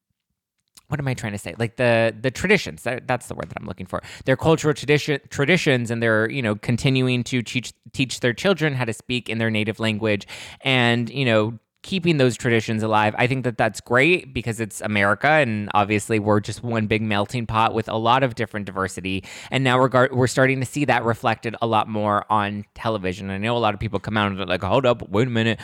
what 0.92 1.00
am 1.00 1.08
I 1.08 1.14
trying 1.14 1.32
to 1.32 1.38
say? 1.38 1.54
Like 1.58 1.76
the 1.76 2.14
the 2.20 2.30
traditions. 2.30 2.82
That, 2.82 3.08
that's 3.08 3.26
the 3.26 3.34
word 3.34 3.48
that 3.48 3.56
I'm 3.58 3.66
looking 3.66 3.86
for. 3.86 4.02
Their 4.26 4.36
cultural 4.36 4.74
tradition 4.74 5.20
traditions, 5.30 5.90
and 5.90 6.02
they're 6.02 6.30
you 6.30 6.42
know 6.42 6.54
continuing 6.56 7.24
to 7.24 7.40
teach 7.40 7.72
teach 7.94 8.20
their 8.20 8.34
children 8.34 8.74
how 8.74 8.84
to 8.84 8.92
speak 8.92 9.30
in 9.30 9.38
their 9.38 9.50
native 9.50 9.80
language, 9.80 10.26
and 10.60 11.08
you 11.08 11.24
know 11.24 11.58
keeping 11.82 12.16
those 12.16 12.36
traditions 12.36 12.82
alive. 12.82 13.14
I 13.18 13.26
think 13.26 13.44
that 13.44 13.58
that's 13.58 13.80
great 13.80 14.32
because 14.32 14.60
it's 14.60 14.80
America 14.80 15.28
and 15.28 15.68
obviously 15.74 16.20
we're 16.20 16.40
just 16.40 16.62
one 16.62 16.86
big 16.86 17.02
melting 17.02 17.46
pot 17.46 17.74
with 17.74 17.88
a 17.88 17.96
lot 17.96 18.22
of 18.22 18.36
different 18.36 18.66
diversity. 18.66 19.24
And 19.50 19.64
now 19.64 19.78
we're, 19.78 20.08
we're 20.12 20.28
starting 20.28 20.60
to 20.60 20.66
see 20.66 20.84
that 20.84 21.04
reflected 21.04 21.56
a 21.60 21.66
lot 21.66 21.88
more 21.88 22.24
on 22.30 22.64
television. 22.74 23.30
I 23.30 23.38
know 23.38 23.56
a 23.56 23.58
lot 23.58 23.74
of 23.74 23.80
people 23.80 23.98
come 23.98 24.16
out 24.16 24.30
and 24.30 24.48
like, 24.48 24.62
hold 24.62 24.86
up, 24.86 25.08
wait 25.08 25.26
a 25.26 25.30
minute. 25.30 25.58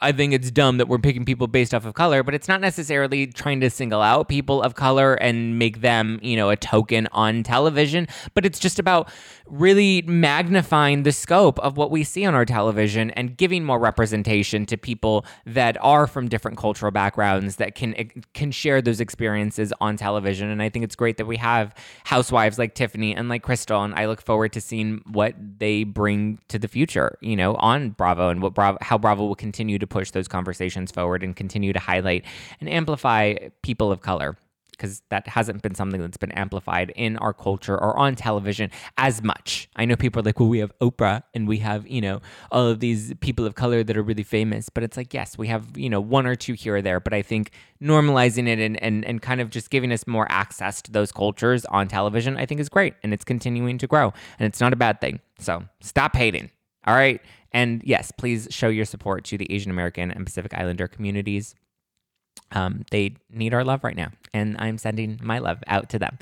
I 0.00 0.12
think 0.12 0.32
it's 0.32 0.50
dumb 0.50 0.78
that 0.78 0.86
we're 0.86 0.98
picking 0.98 1.24
people 1.24 1.48
based 1.48 1.74
off 1.74 1.84
of 1.84 1.94
color, 1.94 2.22
but 2.22 2.34
it's 2.34 2.48
not 2.48 2.60
necessarily 2.60 3.26
trying 3.26 3.60
to 3.60 3.70
single 3.70 4.00
out 4.00 4.28
people 4.28 4.62
of 4.62 4.74
color 4.74 5.14
and 5.14 5.58
make 5.58 5.80
them, 5.80 6.20
you 6.22 6.36
know, 6.36 6.50
a 6.50 6.56
token 6.56 7.08
on 7.12 7.42
television, 7.42 8.06
but 8.34 8.46
it's 8.46 8.58
just 8.58 8.78
about 8.78 9.10
really 9.46 10.02
magnifying 10.02 11.02
the 11.02 11.12
scope 11.12 11.58
of 11.60 11.76
what 11.76 11.90
we 11.90 12.04
see 12.04 12.24
on 12.24 12.34
our 12.34 12.44
television 12.44 13.10
and 13.12 13.36
giving 13.36 13.64
more 13.64 13.78
representation 13.78 14.66
to 14.66 14.76
people 14.76 15.24
that 15.44 15.63
are 15.80 16.06
from 16.06 16.28
different 16.28 16.58
cultural 16.58 16.90
backgrounds 16.90 17.56
that 17.56 17.74
can 17.74 17.94
eh, 17.94 18.04
can 18.32 18.50
share 18.50 18.80
those 18.82 19.00
experiences 19.00 19.72
on 19.80 19.96
television. 19.96 20.48
And 20.50 20.62
I 20.62 20.68
think 20.68 20.84
it's 20.84 20.96
great 20.96 21.16
that 21.16 21.26
we 21.26 21.36
have 21.38 21.74
housewives 22.04 22.58
like 22.58 22.74
Tiffany 22.74 23.14
and 23.14 23.28
like 23.28 23.42
Crystal 23.42 23.82
and 23.82 23.94
I 23.94 24.06
look 24.06 24.20
forward 24.20 24.52
to 24.52 24.60
seeing 24.60 25.02
what 25.10 25.34
they 25.58 25.84
bring 25.84 26.38
to 26.48 26.58
the 26.58 26.68
future, 26.68 27.18
you 27.20 27.36
know, 27.36 27.54
on 27.56 27.90
Bravo 27.90 28.28
and 28.28 28.42
what 28.42 28.54
Bravo 28.54 28.78
how 28.80 28.98
Bravo 28.98 29.24
will 29.26 29.34
continue 29.34 29.78
to 29.78 29.86
push 29.86 30.10
those 30.10 30.28
conversations 30.28 30.90
forward 30.90 31.22
and 31.22 31.34
continue 31.34 31.72
to 31.72 31.80
highlight 31.80 32.24
and 32.60 32.68
amplify 32.68 33.34
people 33.62 33.90
of 33.90 34.00
color 34.00 34.36
because 34.76 35.02
that 35.10 35.26
hasn't 35.28 35.62
been 35.62 35.74
something 35.74 36.00
that's 36.00 36.16
been 36.16 36.32
amplified 36.32 36.92
in 36.96 37.16
our 37.18 37.32
culture 37.32 37.74
or 37.74 37.96
on 37.98 38.14
television 38.14 38.70
as 38.98 39.22
much. 39.22 39.68
I 39.76 39.84
know 39.84 39.96
people 39.96 40.20
are 40.20 40.24
like, 40.24 40.40
well, 40.40 40.48
we 40.48 40.58
have 40.58 40.72
Oprah 40.80 41.22
and 41.34 41.46
we 41.48 41.58
have, 41.58 41.86
you 41.86 42.00
know, 42.00 42.20
all 42.50 42.66
of 42.66 42.80
these 42.80 43.14
people 43.20 43.46
of 43.46 43.54
color 43.54 43.82
that 43.82 43.96
are 43.96 44.02
really 44.02 44.22
famous. 44.22 44.68
But 44.68 44.82
it's 44.82 44.96
like, 44.96 45.14
yes, 45.14 45.38
we 45.38 45.48
have, 45.48 45.76
you 45.76 45.88
know, 45.88 46.00
one 46.00 46.26
or 46.26 46.34
two 46.34 46.54
here 46.54 46.76
or 46.76 46.82
there. 46.82 47.00
But 47.00 47.14
I 47.14 47.22
think 47.22 47.50
normalizing 47.82 48.48
it 48.48 48.58
and, 48.58 48.82
and, 48.82 49.04
and 49.04 49.20
kind 49.22 49.40
of 49.40 49.50
just 49.50 49.70
giving 49.70 49.92
us 49.92 50.06
more 50.06 50.26
access 50.30 50.82
to 50.82 50.92
those 50.92 51.12
cultures 51.12 51.64
on 51.66 51.88
television, 51.88 52.36
I 52.36 52.46
think 52.46 52.60
is 52.60 52.68
great. 52.68 52.94
And 53.02 53.12
it's 53.12 53.24
continuing 53.24 53.78
to 53.78 53.86
grow. 53.86 54.12
And 54.38 54.46
it's 54.46 54.60
not 54.60 54.72
a 54.72 54.76
bad 54.76 55.00
thing. 55.00 55.20
So 55.38 55.64
stop 55.80 56.16
hating. 56.16 56.50
All 56.86 56.94
right. 56.94 57.20
And 57.52 57.82
yes, 57.84 58.10
please 58.10 58.48
show 58.50 58.68
your 58.68 58.84
support 58.84 59.24
to 59.26 59.38
the 59.38 59.50
Asian 59.52 59.70
American 59.70 60.10
and 60.10 60.26
Pacific 60.26 60.52
Islander 60.54 60.88
communities. 60.88 61.54
Um, 62.52 62.84
they 62.90 63.16
need 63.30 63.54
our 63.54 63.64
love 63.64 63.84
right 63.84 63.96
now, 63.96 64.10
and 64.32 64.56
I'm 64.58 64.78
sending 64.78 65.18
my 65.22 65.38
love 65.38 65.62
out 65.66 65.88
to 65.90 65.98
them. 65.98 66.18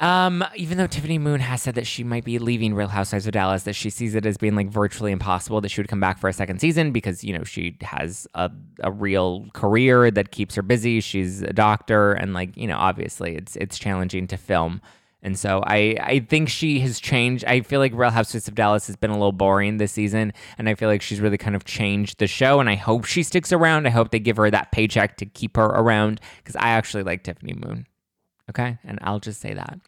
Um, 0.00 0.42
even 0.56 0.78
though 0.78 0.86
Tiffany 0.86 1.18
Moon 1.18 1.40
has 1.40 1.60
said 1.60 1.74
that 1.74 1.86
she 1.86 2.02
might 2.02 2.24
be 2.24 2.38
leaving 2.38 2.72
Real 2.72 2.88
Housewives 2.88 3.26
of 3.26 3.32
Dallas, 3.32 3.64
that 3.64 3.74
she 3.74 3.90
sees 3.90 4.14
it 4.14 4.24
as 4.24 4.38
being 4.38 4.54
like 4.54 4.70
virtually 4.70 5.12
impossible 5.12 5.60
that 5.60 5.68
she 5.68 5.78
would 5.78 5.88
come 5.88 6.00
back 6.00 6.18
for 6.18 6.28
a 6.28 6.32
second 6.32 6.58
season 6.58 6.90
because 6.90 7.22
you 7.22 7.36
know 7.36 7.44
she 7.44 7.76
has 7.82 8.26
a, 8.34 8.50
a 8.80 8.90
real 8.90 9.46
career 9.52 10.10
that 10.10 10.30
keeps 10.30 10.54
her 10.54 10.62
busy. 10.62 11.00
She's 11.00 11.42
a 11.42 11.52
doctor, 11.52 12.12
and 12.12 12.32
like 12.32 12.56
you 12.56 12.66
know, 12.66 12.78
obviously 12.78 13.36
it's 13.36 13.56
it's 13.56 13.78
challenging 13.78 14.26
to 14.28 14.38
film 14.38 14.80
and 15.22 15.38
so 15.38 15.62
I, 15.66 15.96
I 16.00 16.20
think 16.20 16.48
she 16.48 16.80
has 16.80 16.98
changed. 16.98 17.44
I 17.44 17.60
feel 17.60 17.80
like 17.80 17.92
Real 17.94 18.10
Housewives 18.10 18.48
of 18.48 18.54
Dallas 18.54 18.86
has 18.86 18.96
been 18.96 19.10
a 19.10 19.14
little 19.14 19.32
boring 19.32 19.76
this 19.76 19.92
season, 19.92 20.32
and 20.56 20.68
I 20.68 20.74
feel 20.74 20.88
like 20.88 21.02
she's 21.02 21.20
really 21.20 21.38
kind 21.38 21.54
of 21.54 21.64
changed 21.64 22.18
the 22.18 22.26
show. 22.26 22.60
And 22.60 22.68
I 22.68 22.74
hope 22.74 23.04
she 23.04 23.22
sticks 23.22 23.52
around. 23.52 23.86
I 23.86 23.90
hope 23.90 24.10
they 24.10 24.18
give 24.18 24.38
her 24.38 24.50
that 24.50 24.72
paycheck 24.72 25.16
to 25.18 25.26
keep 25.26 25.56
her 25.56 25.66
around 25.66 26.20
because 26.38 26.56
I 26.56 26.70
actually 26.70 27.02
like 27.02 27.22
Tiffany 27.22 27.52
Moon. 27.52 27.86
Okay, 28.48 28.78
and 28.82 28.98
I'll 29.02 29.20
just 29.20 29.40
say 29.40 29.54
that. 29.54 29.78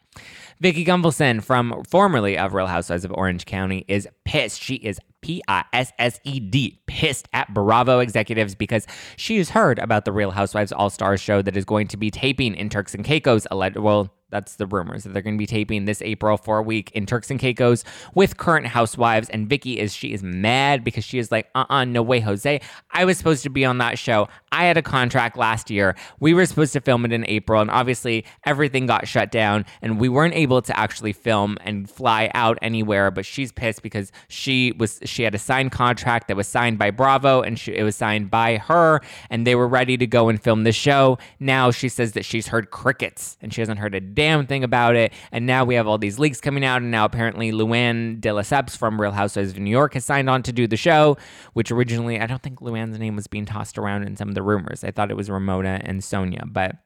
Vicki 0.60 0.84
Gunvalson 0.84 1.42
from 1.42 1.82
formerly 1.88 2.38
of 2.38 2.54
Real 2.54 2.68
Housewives 2.68 3.04
of 3.04 3.10
Orange 3.12 3.44
County 3.44 3.84
is 3.88 4.06
pissed. 4.24 4.60
She 4.60 4.74
is 4.76 5.00
P 5.20 5.42
I 5.48 5.64
S 5.72 5.92
S 5.98 6.20
E 6.22 6.38
D, 6.38 6.80
pissed 6.86 7.26
at 7.32 7.52
Bravo 7.52 7.98
executives 7.98 8.54
because 8.54 8.86
she 9.16 9.38
has 9.38 9.50
heard 9.50 9.80
about 9.80 10.04
the 10.04 10.12
Real 10.12 10.30
Housewives 10.30 10.70
All 10.70 10.90
Stars 10.90 11.20
show 11.20 11.42
that 11.42 11.56
is 11.56 11.64
going 11.64 11.88
to 11.88 11.96
be 11.96 12.10
taping 12.10 12.54
in 12.54 12.68
Turks 12.68 12.94
and 12.94 13.04
Caicos. 13.04 13.46
Well, 13.50 14.12
that's 14.32 14.56
the 14.56 14.66
rumors 14.66 15.04
that 15.04 15.12
they're 15.12 15.22
going 15.22 15.36
to 15.36 15.38
be 15.38 15.46
taping 15.46 15.84
this 15.84 16.02
April 16.02 16.36
for 16.36 16.58
a 16.58 16.62
week 16.62 16.90
in 16.92 17.06
Turks 17.06 17.30
and 17.30 17.38
Caicos 17.38 17.84
with 18.14 18.36
current 18.36 18.66
housewives. 18.66 19.28
And 19.30 19.48
Vicki 19.48 19.78
is 19.78 19.94
she 19.94 20.12
is 20.12 20.22
mad 20.22 20.82
because 20.82 21.04
she 21.04 21.18
is 21.18 21.30
like, 21.30 21.48
uh 21.54 21.66
uh 21.70 21.84
no 21.84 22.02
way, 22.02 22.18
Jose. 22.18 22.60
I 22.90 23.04
was 23.04 23.18
supposed 23.18 23.44
to 23.44 23.50
be 23.50 23.64
on 23.64 23.78
that 23.78 23.98
show. 23.98 24.28
I 24.50 24.64
had 24.64 24.76
a 24.76 24.82
contract 24.82 25.36
last 25.36 25.70
year. 25.70 25.94
We 26.18 26.34
were 26.34 26.46
supposed 26.46 26.72
to 26.72 26.80
film 26.80 27.04
it 27.04 27.12
in 27.12 27.24
April, 27.28 27.60
and 27.60 27.70
obviously 27.70 28.24
everything 28.44 28.86
got 28.86 29.06
shut 29.06 29.30
down, 29.30 29.64
and 29.80 30.00
we 30.00 30.08
weren't 30.08 30.34
able 30.34 30.60
to 30.62 30.78
actually 30.78 31.12
film 31.12 31.56
and 31.62 31.88
fly 31.88 32.30
out 32.34 32.58
anywhere. 32.60 33.10
But 33.10 33.24
she's 33.24 33.52
pissed 33.52 33.82
because 33.82 34.12
she 34.28 34.72
was 34.72 35.00
she 35.04 35.22
had 35.22 35.34
a 35.34 35.38
signed 35.38 35.72
contract 35.72 36.28
that 36.28 36.36
was 36.36 36.48
signed 36.48 36.78
by 36.78 36.90
Bravo, 36.90 37.42
and 37.42 37.58
she, 37.58 37.74
it 37.74 37.82
was 37.82 37.96
signed 37.96 38.30
by 38.30 38.56
her, 38.56 39.00
and 39.30 39.46
they 39.46 39.54
were 39.54 39.68
ready 39.68 39.96
to 39.96 40.06
go 40.06 40.28
and 40.28 40.42
film 40.42 40.64
the 40.64 40.72
show. 40.72 41.18
Now 41.38 41.70
she 41.70 41.88
says 41.88 42.12
that 42.12 42.24
she's 42.24 42.48
heard 42.48 42.70
crickets 42.70 43.36
and 43.40 43.52
she 43.52 43.60
hasn't 43.60 43.78
heard 43.78 43.94
a 43.94 44.00
damn 44.22 44.46
thing 44.46 44.64
about 44.64 44.96
it. 44.96 45.12
And 45.32 45.46
now 45.46 45.64
we 45.64 45.74
have 45.74 45.86
all 45.86 45.98
these 45.98 46.18
leaks 46.18 46.40
coming 46.40 46.64
out. 46.64 46.82
And 46.82 46.90
now 46.90 47.04
apparently 47.04 47.52
Luann 47.52 48.20
de 48.20 48.28
Lesseps 48.30 48.76
from 48.76 49.00
Real 49.00 49.12
Housewives 49.12 49.52
of 49.52 49.58
New 49.58 49.70
York 49.70 49.94
has 49.94 50.04
signed 50.04 50.30
on 50.30 50.42
to 50.44 50.52
do 50.52 50.66
the 50.66 50.76
show, 50.76 51.16
which 51.54 51.70
originally, 51.70 52.20
I 52.20 52.26
don't 52.26 52.42
think 52.42 52.60
Luann's 52.60 52.98
name 52.98 53.16
was 53.16 53.26
being 53.26 53.46
tossed 53.46 53.78
around 53.78 54.04
in 54.04 54.16
some 54.16 54.28
of 54.28 54.34
the 54.34 54.42
rumors. 54.42 54.84
I 54.84 54.90
thought 54.90 55.10
it 55.10 55.16
was 55.16 55.30
Ramona 55.30 55.80
and 55.84 56.00
Sonja, 56.00 56.44
but 56.46 56.76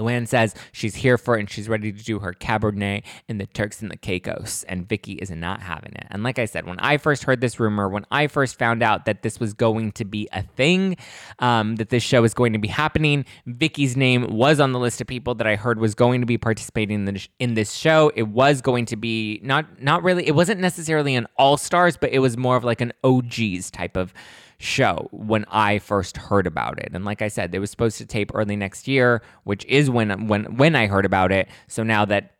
Luann 0.00 0.26
says 0.26 0.54
she's 0.72 0.94
here 0.96 1.18
for 1.18 1.36
it 1.36 1.40
and 1.40 1.50
she's 1.50 1.68
ready 1.68 1.92
to 1.92 2.04
do 2.04 2.18
her 2.20 2.32
Cabernet 2.32 3.02
in 3.28 3.38
the 3.38 3.46
Turks 3.46 3.82
and 3.82 3.90
the 3.90 3.96
Caicos, 3.96 4.64
and 4.68 4.88
Vicki 4.88 5.12
is 5.12 5.30
not 5.30 5.60
having 5.60 5.92
it. 5.92 6.06
And 6.10 6.22
like 6.22 6.38
I 6.38 6.46
said, 6.46 6.66
when 6.66 6.78
I 6.80 6.96
first 6.96 7.24
heard 7.24 7.40
this 7.40 7.60
rumor, 7.60 7.88
when 7.88 8.06
I 8.10 8.26
first 8.26 8.58
found 8.58 8.82
out 8.82 9.04
that 9.04 9.22
this 9.22 9.38
was 9.38 9.52
going 9.52 9.92
to 9.92 10.04
be 10.04 10.28
a 10.32 10.42
thing, 10.42 10.96
um, 11.38 11.76
that 11.76 11.90
this 11.90 12.02
show 12.02 12.24
is 12.24 12.34
going 12.34 12.52
to 12.52 12.58
be 12.58 12.68
happening, 12.68 13.24
Vicki's 13.46 13.96
name 13.96 14.26
was 14.36 14.60
on 14.60 14.72
the 14.72 14.78
list 14.78 15.00
of 15.00 15.06
people 15.06 15.34
that 15.36 15.46
I 15.46 15.56
heard 15.56 15.78
was 15.78 15.94
going 15.94 16.20
to 16.20 16.26
be 16.26 16.38
participating 16.38 16.94
in, 16.94 17.04
the, 17.04 17.28
in 17.38 17.54
this 17.54 17.72
show. 17.72 18.10
It 18.14 18.28
was 18.28 18.60
going 18.60 18.86
to 18.86 18.96
be 18.96 19.40
not 19.42 19.82
not 19.82 20.02
really. 20.02 20.26
It 20.26 20.34
wasn't 20.34 20.60
necessarily 20.60 21.14
an 21.14 21.26
all 21.36 21.56
stars, 21.56 21.96
but 21.96 22.10
it 22.10 22.18
was 22.18 22.36
more 22.36 22.56
of 22.56 22.64
like 22.64 22.80
an 22.80 22.92
OGs 23.04 23.70
type 23.70 23.96
of 23.96 24.12
show 24.60 25.08
when 25.10 25.44
I 25.48 25.78
first 25.78 26.16
heard 26.16 26.46
about 26.46 26.78
it. 26.78 26.90
And 26.92 27.04
like 27.04 27.22
I 27.22 27.28
said, 27.28 27.54
it 27.54 27.58
was 27.58 27.70
supposed 27.70 27.98
to 27.98 28.06
tape 28.06 28.30
early 28.34 28.56
next 28.56 28.86
year, 28.86 29.22
which 29.44 29.64
is 29.64 29.90
when 29.90 30.28
when 30.28 30.56
when 30.56 30.76
I 30.76 30.86
heard 30.86 31.06
about 31.06 31.32
it. 31.32 31.48
So 31.66 31.82
now 31.82 32.04
that 32.04 32.34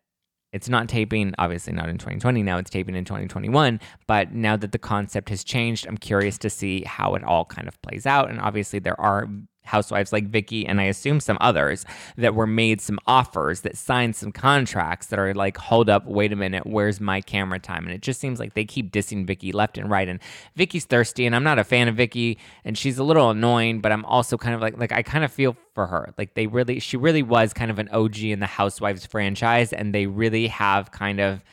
it's 0.52 0.68
not 0.68 0.88
taping, 0.88 1.34
obviously 1.38 1.72
not 1.72 1.88
in 1.88 1.96
2020. 1.96 2.42
Now 2.42 2.58
it's 2.58 2.70
taping 2.70 2.94
in 2.94 3.04
2021. 3.04 3.80
But 4.06 4.34
now 4.34 4.56
that 4.56 4.72
the 4.72 4.78
concept 4.78 5.28
has 5.30 5.44
changed, 5.44 5.86
I'm 5.86 5.96
curious 5.96 6.38
to 6.38 6.50
see 6.50 6.82
how 6.82 7.14
it 7.14 7.24
all 7.24 7.44
kind 7.44 7.68
of 7.68 7.80
plays 7.82 8.04
out. 8.04 8.30
And 8.30 8.40
obviously, 8.40 8.80
there 8.80 9.00
are 9.00 9.28
housewives 9.62 10.12
like 10.12 10.26
Vicki 10.26 10.66
and 10.66 10.80
I 10.80 10.84
assume 10.84 11.20
some 11.20 11.38
others 11.40 11.84
that 12.16 12.34
were 12.34 12.46
made 12.46 12.80
some 12.80 12.98
offers 13.06 13.60
that 13.60 13.76
signed 13.76 14.16
some 14.16 14.32
contracts 14.32 15.06
that 15.08 15.18
are 15.18 15.34
like, 15.34 15.56
hold 15.56 15.88
up, 15.88 16.06
wait 16.06 16.32
a 16.32 16.36
minute, 16.36 16.66
where's 16.66 17.00
my 17.00 17.20
camera 17.20 17.58
time? 17.58 17.84
And 17.84 17.92
it 17.92 18.02
just 18.02 18.20
seems 18.20 18.40
like 18.40 18.54
they 18.54 18.64
keep 18.64 18.90
dissing 18.92 19.26
Vicki 19.26 19.52
left 19.52 19.78
and 19.78 19.90
right. 19.90 20.08
And 20.08 20.20
Vicki's 20.56 20.84
thirsty, 20.84 21.26
and 21.26 21.36
I'm 21.36 21.44
not 21.44 21.58
a 21.58 21.64
fan 21.64 21.88
of 21.88 21.96
Vicki, 21.96 22.38
and 22.64 22.76
she's 22.76 22.98
a 22.98 23.04
little 23.04 23.30
annoying, 23.30 23.80
but 23.80 23.92
I'm 23.92 24.04
also 24.04 24.36
kind 24.36 24.54
of 24.54 24.60
like 24.60 24.78
like 24.78 24.92
I 24.92 25.02
kind 25.02 25.24
of 25.24 25.32
feel 25.32 25.56
for 25.74 25.86
her. 25.86 26.12
Like 26.18 26.34
they 26.34 26.46
really 26.46 26.80
she 26.80 26.96
really 26.96 27.22
was 27.22 27.52
kind 27.52 27.70
of 27.70 27.78
an 27.78 27.88
OG 27.90 28.18
in 28.18 28.40
the 28.40 28.46
Housewives 28.46 29.06
franchise, 29.06 29.72
and 29.72 29.94
they 29.94 30.06
really 30.06 30.48
have 30.48 30.90
kind 30.90 31.20
of 31.20 31.44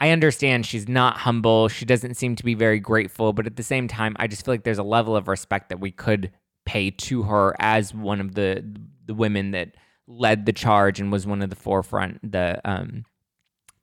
I 0.00 0.10
understand 0.10 0.66
she's 0.66 0.88
not 0.88 1.16
humble. 1.16 1.68
She 1.68 1.86
doesn't 1.86 2.14
seem 2.14 2.36
to 2.36 2.44
be 2.44 2.54
very 2.54 2.78
grateful, 2.78 3.32
but 3.32 3.46
at 3.46 3.56
the 3.56 3.62
same 3.62 3.88
time, 3.88 4.14
I 4.18 4.26
just 4.26 4.44
feel 4.44 4.52
like 4.52 4.64
there's 4.64 4.78
a 4.78 4.82
level 4.82 5.16
of 5.16 5.26
respect 5.26 5.70
that 5.70 5.80
we 5.80 5.90
could 5.90 6.32
pay 6.66 6.90
to 6.90 7.22
her 7.22 7.56
as 7.58 7.94
one 7.94 8.20
of 8.20 8.34
the 8.34 8.62
the 9.06 9.14
women 9.14 9.52
that 9.52 9.74
led 10.06 10.46
the 10.46 10.52
charge 10.52 11.00
and 11.00 11.10
was 11.10 11.26
one 11.26 11.42
of 11.42 11.50
the 11.50 11.56
forefront 11.56 12.30
the 12.30 12.60
um 12.68 13.04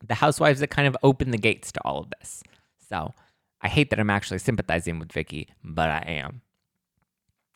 the 0.05 0.15
housewives 0.15 0.59
that 0.59 0.67
kind 0.67 0.87
of 0.87 0.97
opened 1.01 1.33
the 1.33 1.37
gates 1.37 1.71
to 1.71 1.81
all 1.83 1.99
of 1.99 2.11
this. 2.19 2.43
So 2.89 3.13
I 3.61 3.69
hate 3.69 3.89
that 3.89 3.99
I'm 3.99 4.09
actually 4.09 4.39
sympathizing 4.39 4.99
with 4.99 5.11
Vicki, 5.11 5.47
but 5.63 5.89
I 5.89 6.03
am. 6.07 6.41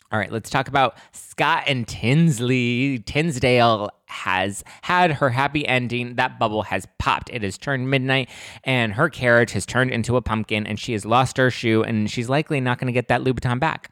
All 0.09 0.17
right, 0.17 0.31
let's 0.31 0.49
talk 0.49 0.69
about 0.69 0.97
Scott 1.11 1.65
and 1.67 1.85
Tinsley. 1.85 2.99
Tinsdale 2.99 3.89
has 4.05 4.63
had 4.81 5.11
her 5.11 5.29
happy 5.29 5.67
ending. 5.67 6.15
That 6.15 6.39
bubble 6.39 6.61
has 6.63 6.87
popped. 6.97 7.29
It 7.29 7.43
has 7.43 7.57
turned 7.57 7.89
midnight, 7.89 8.29
and 8.63 8.93
her 8.93 9.09
carriage 9.09 9.51
has 9.51 9.65
turned 9.65 9.91
into 9.91 10.15
a 10.15 10.21
pumpkin, 10.21 10.65
and 10.65 10.79
she 10.79 10.93
has 10.93 11.03
lost 11.03 11.35
her 11.35 11.51
shoe, 11.51 11.83
and 11.83 12.09
she's 12.09 12.29
likely 12.29 12.61
not 12.61 12.77
going 12.77 12.87
to 12.87 12.93
get 12.93 13.09
that 13.09 13.19
Louboutin 13.19 13.59
back. 13.59 13.91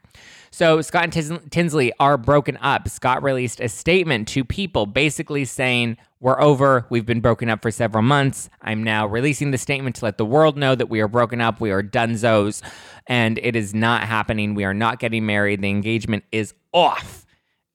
So 0.56 0.80
Scott 0.80 1.04
and 1.04 1.12
Tins- 1.12 1.50
Tinsley 1.50 1.92
are 2.00 2.16
broken 2.16 2.56
up. 2.62 2.88
Scott 2.88 3.22
released 3.22 3.60
a 3.60 3.68
statement 3.68 4.26
to 4.28 4.42
people 4.42 4.86
basically 4.86 5.44
saying, 5.44 5.98
We're 6.18 6.40
over. 6.40 6.86
We've 6.88 7.04
been 7.04 7.20
broken 7.20 7.50
up 7.50 7.60
for 7.60 7.70
several 7.70 8.02
months. 8.02 8.48
I'm 8.62 8.82
now 8.82 9.06
releasing 9.06 9.50
the 9.50 9.58
statement 9.58 9.96
to 9.96 10.06
let 10.06 10.16
the 10.16 10.24
world 10.24 10.56
know 10.56 10.74
that 10.74 10.88
we 10.88 11.02
are 11.02 11.08
broken 11.08 11.42
up. 11.42 11.60
We 11.60 11.72
are 11.72 11.82
dunzos, 11.82 12.62
and 13.06 13.38
it 13.42 13.54
is 13.54 13.74
not 13.74 14.04
happening. 14.04 14.54
We 14.54 14.64
are 14.64 14.72
not 14.72 14.98
getting 14.98 15.26
married. 15.26 15.60
The 15.60 15.68
engagement 15.68 16.24
is 16.32 16.54
off. 16.72 17.26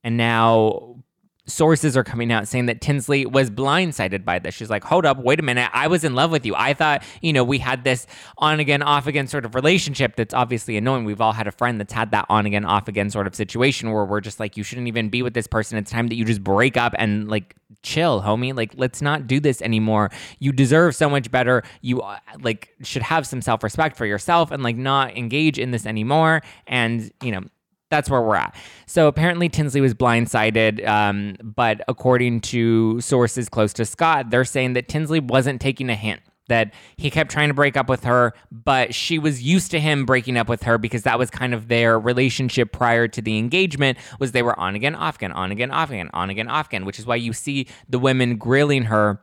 And 0.03 0.17
now 0.17 1.03
sources 1.47 1.97
are 1.97 2.03
coming 2.03 2.31
out 2.31 2.47
saying 2.47 2.67
that 2.67 2.81
Tinsley 2.81 3.25
was 3.25 3.49
blindsided 3.49 4.23
by 4.23 4.39
this. 4.39 4.53
She's 4.53 4.69
like, 4.69 4.83
hold 4.83 5.05
up, 5.05 5.17
wait 5.17 5.39
a 5.39 5.43
minute. 5.43 5.69
I 5.73 5.87
was 5.87 6.03
in 6.03 6.13
love 6.13 6.31
with 6.31 6.45
you. 6.45 6.53
I 6.55 6.73
thought, 6.73 7.03
you 7.21 7.33
know, 7.33 7.43
we 7.43 7.57
had 7.57 7.83
this 7.83 8.05
on 8.37 8.59
again, 8.59 8.81
off 8.81 9.07
again 9.07 9.27
sort 9.27 9.45
of 9.45 9.55
relationship 9.55 10.15
that's 10.15 10.33
obviously 10.33 10.77
annoying. 10.77 11.03
We've 11.03 11.21
all 11.21 11.33
had 11.33 11.47
a 11.47 11.51
friend 11.51 11.79
that's 11.79 11.93
had 11.93 12.11
that 12.11 12.25
on 12.29 12.45
again, 12.45 12.63
off 12.63 12.87
again 12.87 13.09
sort 13.09 13.25
of 13.25 13.35
situation 13.35 13.91
where 13.91 14.05
we're 14.05 14.21
just 14.21 14.39
like, 14.39 14.55
you 14.55 14.63
shouldn't 14.63 14.87
even 14.87 15.09
be 15.09 15.23
with 15.23 15.33
this 15.33 15.47
person. 15.47 15.77
It's 15.77 15.91
time 15.91 16.07
that 16.09 16.15
you 16.15 16.25
just 16.25 16.43
break 16.43 16.77
up 16.77 16.93
and 16.97 17.27
like 17.27 17.55
chill, 17.81 18.21
homie. 18.21 18.55
Like, 18.55 18.73
let's 18.77 19.01
not 19.01 19.25
do 19.25 19.39
this 19.39 19.61
anymore. 19.61 20.11
You 20.39 20.51
deserve 20.51 20.95
so 20.95 21.09
much 21.09 21.31
better. 21.31 21.63
You 21.81 22.01
uh, 22.01 22.19
like 22.39 22.69
should 22.83 23.01
have 23.01 23.25
some 23.25 23.41
self 23.41 23.63
respect 23.63 23.97
for 23.97 24.05
yourself 24.05 24.51
and 24.51 24.61
like 24.61 24.77
not 24.77 25.17
engage 25.17 25.57
in 25.57 25.71
this 25.71 25.85
anymore. 25.87 26.41
And, 26.67 27.11
you 27.23 27.31
know, 27.31 27.43
that's 27.91 28.09
where 28.09 28.21
we're 28.21 28.35
at. 28.35 28.55
So 28.87 29.07
apparently 29.07 29.49
Tinsley 29.49 29.81
was 29.81 29.93
blindsided, 29.93 30.87
um, 30.87 31.35
but 31.43 31.81
according 31.87 32.41
to 32.41 32.99
sources 33.01 33.49
close 33.49 33.73
to 33.73 33.85
Scott, 33.85 34.31
they're 34.31 34.45
saying 34.45 34.73
that 34.73 34.87
Tinsley 34.87 35.19
wasn't 35.19 35.61
taking 35.61 35.89
a 35.89 35.95
hint. 35.95 36.21
That 36.47 36.73
he 36.97 37.09
kept 37.09 37.31
trying 37.31 37.47
to 37.47 37.53
break 37.53 37.77
up 37.77 37.87
with 37.87 38.03
her, 38.03 38.33
but 38.51 38.93
she 38.93 39.19
was 39.19 39.41
used 39.41 39.71
to 39.71 39.79
him 39.79 40.05
breaking 40.05 40.35
up 40.35 40.49
with 40.49 40.63
her 40.63 40.77
because 40.77 41.03
that 41.03 41.17
was 41.17 41.29
kind 41.29 41.53
of 41.53 41.69
their 41.69 41.97
relationship 41.97 42.73
prior 42.73 43.07
to 43.07 43.21
the 43.21 43.37
engagement. 43.37 43.97
Was 44.19 44.33
they 44.33 44.41
were 44.41 44.59
on 44.59 44.75
again, 44.75 44.93
off 44.93 45.15
again, 45.15 45.31
on 45.31 45.51
again, 45.51 45.71
off 45.71 45.91
again, 45.91 46.09
on 46.13 46.29
again, 46.29 46.49
off 46.49 46.67
again, 46.67 46.83
which 46.83 46.99
is 46.99 47.05
why 47.05 47.15
you 47.15 47.31
see 47.31 47.67
the 47.87 47.99
women 47.99 48.35
grilling 48.35 48.83
her 48.85 49.21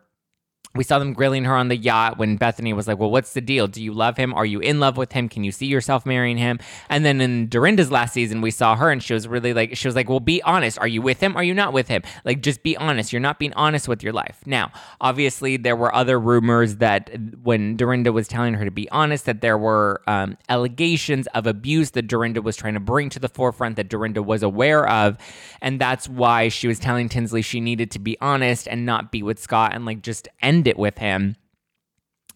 we 0.79 0.85
saw 0.85 1.01
them 1.01 1.13
grilling 1.13 1.45
her 1.45 1.57
on 1.57 1.67
the 1.67 1.77
yacht 1.77 2.19
when 2.19 2.37
Bethany 2.37 2.73
was 2.73 2.87
like, 2.87 2.99
Well, 2.99 3.11
what's 3.11 3.33
the 3.33 3.41
deal? 3.41 3.67
Do 3.67 3.83
you 3.83 3.93
love 3.93 4.17
him? 4.17 4.33
Are 4.33 4.47
you 4.47 4.61
in 4.61 4.79
love 4.79 4.97
with 4.97 5.11
him? 5.11 5.29
Can 5.29 5.43
you 5.43 5.51
see 5.51 5.67
yourself 5.67 6.07
marrying 6.07 6.39
him? 6.39 6.61
And 6.89 7.05
then 7.05 7.21
in 7.21 7.49
Dorinda's 7.49 7.91
last 7.91 8.15
season, 8.15 8.41
we 8.41 8.53
saw 8.53 8.77
her 8.77 8.89
and 8.89 9.03
she 9.03 9.13
was 9.13 9.27
really 9.27 9.53
like, 9.53 9.77
She 9.77 9.89
was 9.89 9.97
like, 9.97 10.09
Well, 10.09 10.21
be 10.21 10.41
honest. 10.43 10.79
Are 10.79 10.87
you 10.87 11.03
with 11.03 11.21
him? 11.21 11.37
Are 11.37 11.43
you 11.43 11.53
not 11.53 11.73
with 11.73 11.89
him? 11.89 12.03
Like, 12.25 12.43
just 12.43 12.63
be 12.63 12.77
honest. 12.77 13.13
You're 13.13 13.19
not 13.19 13.41
being 13.41 13.53
honest 13.55 13.89
with 13.89 14.05
your 14.05 14.13
life. 14.13 14.39
Now, 14.47 14.71
obviously, 15.01 15.57
there 15.57 15.75
were 15.75 15.93
other 15.93 16.19
rumors 16.19 16.77
that 16.77 17.11
when 17.43 17.77
Dorinda 17.77 18.13
was 18.13 18.29
telling 18.29 18.55
her 18.55 18.65
to 18.65 18.71
be 18.71 18.89
honest, 18.91 19.27
that 19.27 19.41
there 19.41 19.59
were 19.59 20.01
um, 20.07 20.39
allegations 20.49 21.27
of 21.35 21.49
abuse 21.49 21.91
that 21.91 22.07
Dorinda 22.07 22.41
was 22.41 22.57
trying 22.57 22.75
to 22.75 22.81
bring 22.81 23.11
to 23.11 23.19
the 23.19 23.29
forefront 23.29 23.75
that 23.77 23.89
Dorinda 23.89 24.23
was 24.23 24.45
aware 24.45 24.89
of. 24.89 25.19
And 25.61 25.81
that's 25.81 26.09
why 26.09 26.51
she 26.51 26.69
was 26.69 26.79
telling 26.79 27.09
Tinsley 27.09 27.43
she 27.43 27.59
needed 27.59 27.91
to 27.91 27.99
be 27.99 28.17
honest 28.21 28.69
and 28.69 28.87
not 28.87 29.11
be 29.11 29.25
with 29.25 29.41
Scott 29.41 29.75
and 29.75 29.85
like 29.85 30.03
just 30.03 30.29
end 30.41 30.68
it 30.69 30.79
with 30.79 30.99
him. 30.99 31.37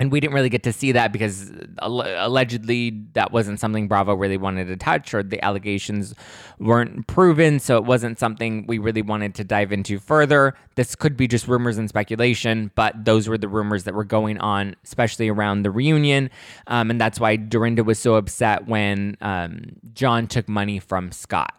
And 0.01 0.11
we 0.11 0.21
didn't 0.21 0.35
really 0.35 0.49
get 0.49 0.65
to 0.65 0.73
see 0.73 0.91
that 0.93 1.13
because 1.13 1.53
allegedly 1.79 3.05
that 3.13 3.31
wasn't 3.31 3.61
something 3.61 3.87
Bravo 3.87 4.15
really 4.15 4.39
wanted 4.39 4.67
to 4.67 4.77
touch, 4.77 5.15
or 5.15 5.23
the 5.23 5.41
allegations 5.45 6.15
weren't 6.59 7.07
proven. 7.07 7.61
So 7.61 7.77
it 7.77 7.85
wasn't 7.85 8.19
something 8.19 8.65
we 8.67 8.79
really 8.79 9.03
wanted 9.03 9.35
to 9.37 9.45
dive 9.45 9.71
into 9.71 9.99
further. 10.01 10.55
This 10.75 10.97
could 10.97 11.17
be 11.17 11.29
just 11.29 11.47
rumors 11.47 11.79
and 11.79 11.89
speculation, 11.89 12.73
but 12.75 13.05
those 13.05 13.29
were 13.29 13.39
the 13.39 13.49
rumors 13.49 13.85
that 13.85 13.95
were 13.95 14.03
going 14.03 14.39
on, 14.39 14.75
especially 14.83 15.29
around 15.29 15.63
the 15.63 15.71
reunion. 15.71 16.31
Um, 16.67 16.91
and 16.91 17.01
that's 17.01 17.21
why 17.21 17.37
Dorinda 17.37 17.85
was 17.85 17.99
so 17.99 18.17
upset 18.17 18.67
when 18.67 19.17
um, 19.21 19.77
John 19.93 20.27
took 20.27 20.49
money 20.49 20.81
from 20.81 21.13
Scott 21.13 21.55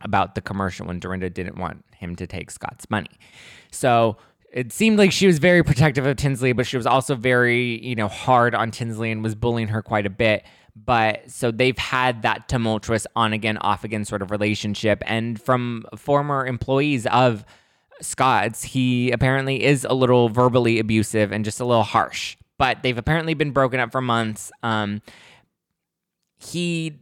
about 0.00 0.34
the 0.34 0.40
commercial 0.40 0.86
when 0.86 0.98
Dorinda 0.98 1.30
didn't 1.30 1.58
want 1.58 1.84
him 1.94 2.16
to 2.16 2.26
take 2.26 2.50
Scott's 2.50 2.88
money. 2.90 3.10
So 3.70 4.16
it 4.54 4.72
seemed 4.72 4.98
like 4.98 5.10
she 5.10 5.26
was 5.26 5.40
very 5.40 5.64
protective 5.64 6.06
of 6.06 6.16
Tinsley, 6.16 6.52
but 6.52 6.64
she 6.64 6.76
was 6.76 6.86
also 6.86 7.16
very, 7.16 7.84
you 7.84 7.96
know, 7.96 8.06
hard 8.06 8.54
on 8.54 8.70
Tinsley 8.70 9.10
and 9.10 9.20
was 9.20 9.34
bullying 9.34 9.66
her 9.68 9.82
quite 9.82 10.06
a 10.06 10.10
bit. 10.10 10.44
But 10.76 11.28
so 11.28 11.50
they've 11.50 11.76
had 11.76 12.22
that 12.22 12.48
tumultuous 12.48 13.04
on 13.16 13.32
again, 13.32 13.58
off 13.58 13.82
again 13.82 14.04
sort 14.04 14.22
of 14.22 14.30
relationship. 14.30 15.02
And 15.06 15.42
from 15.42 15.84
former 15.96 16.46
employees 16.46 17.04
of 17.06 17.44
Scott's, 18.00 18.62
he 18.62 19.10
apparently 19.10 19.64
is 19.64 19.84
a 19.84 19.92
little 19.92 20.28
verbally 20.28 20.78
abusive 20.78 21.32
and 21.32 21.44
just 21.44 21.58
a 21.58 21.64
little 21.64 21.82
harsh. 21.82 22.36
But 22.56 22.84
they've 22.84 22.96
apparently 22.96 23.34
been 23.34 23.50
broken 23.50 23.80
up 23.80 23.90
for 23.90 24.00
months. 24.00 24.52
Um, 24.62 25.02
he 26.38 27.00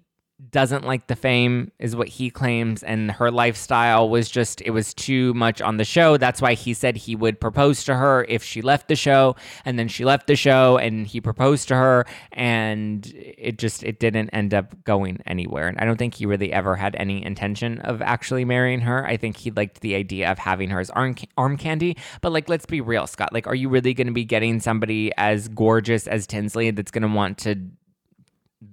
doesn't 0.50 0.84
like 0.84 1.06
the 1.06 1.16
fame 1.16 1.70
is 1.78 1.94
what 1.94 2.08
he 2.08 2.30
claims 2.30 2.82
and 2.82 3.10
her 3.12 3.30
lifestyle 3.30 4.08
was 4.08 4.28
just 4.28 4.60
it 4.62 4.70
was 4.70 4.92
too 4.92 5.32
much 5.34 5.60
on 5.60 5.76
the 5.76 5.84
show. 5.84 6.16
That's 6.16 6.42
why 6.42 6.54
he 6.54 6.74
said 6.74 6.96
he 6.96 7.14
would 7.14 7.40
propose 7.40 7.84
to 7.84 7.94
her 7.94 8.24
if 8.28 8.42
she 8.42 8.60
left 8.60 8.88
the 8.88 8.96
show 8.96 9.36
and 9.64 9.78
then 9.78 9.88
she 9.88 10.04
left 10.04 10.26
the 10.26 10.36
show 10.36 10.78
and 10.78 11.06
he 11.06 11.20
proposed 11.20 11.68
to 11.68 11.76
her 11.76 12.06
and 12.32 13.06
it 13.14 13.58
just 13.58 13.82
it 13.84 14.00
didn't 14.00 14.30
end 14.30 14.52
up 14.52 14.82
going 14.84 15.20
anywhere. 15.26 15.68
And 15.68 15.78
i 15.78 15.84
don't 15.84 15.96
think 15.96 16.14
he 16.14 16.26
really 16.26 16.52
ever 16.52 16.76
had 16.76 16.96
any 16.96 17.24
intention 17.24 17.78
of 17.80 18.02
actually 18.02 18.44
marrying 18.44 18.80
her. 18.80 19.06
I 19.06 19.16
think 19.16 19.36
he 19.36 19.50
liked 19.50 19.80
the 19.80 19.94
idea 19.94 20.30
of 20.30 20.38
having 20.38 20.70
her 20.70 20.80
as 20.80 20.90
arm, 20.90 21.14
arm 21.36 21.56
candy. 21.56 21.96
But 22.20 22.32
like 22.32 22.48
let's 22.48 22.66
be 22.66 22.80
real 22.80 23.06
scott. 23.06 23.32
Like 23.32 23.46
are 23.46 23.54
you 23.54 23.68
really 23.68 23.94
going 23.94 24.08
to 24.08 24.12
be 24.12 24.24
getting 24.24 24.60
somebody 24.60 25.12
as 25.16 25.48
gorgeous 25.48 26.06
as 26.06 26.26
tinsley 26.26 26.70
that's 26.70 26.90
going 26.90 27.02
to 27.02 27.08
want 27.08 27.38
to 27.38 27.56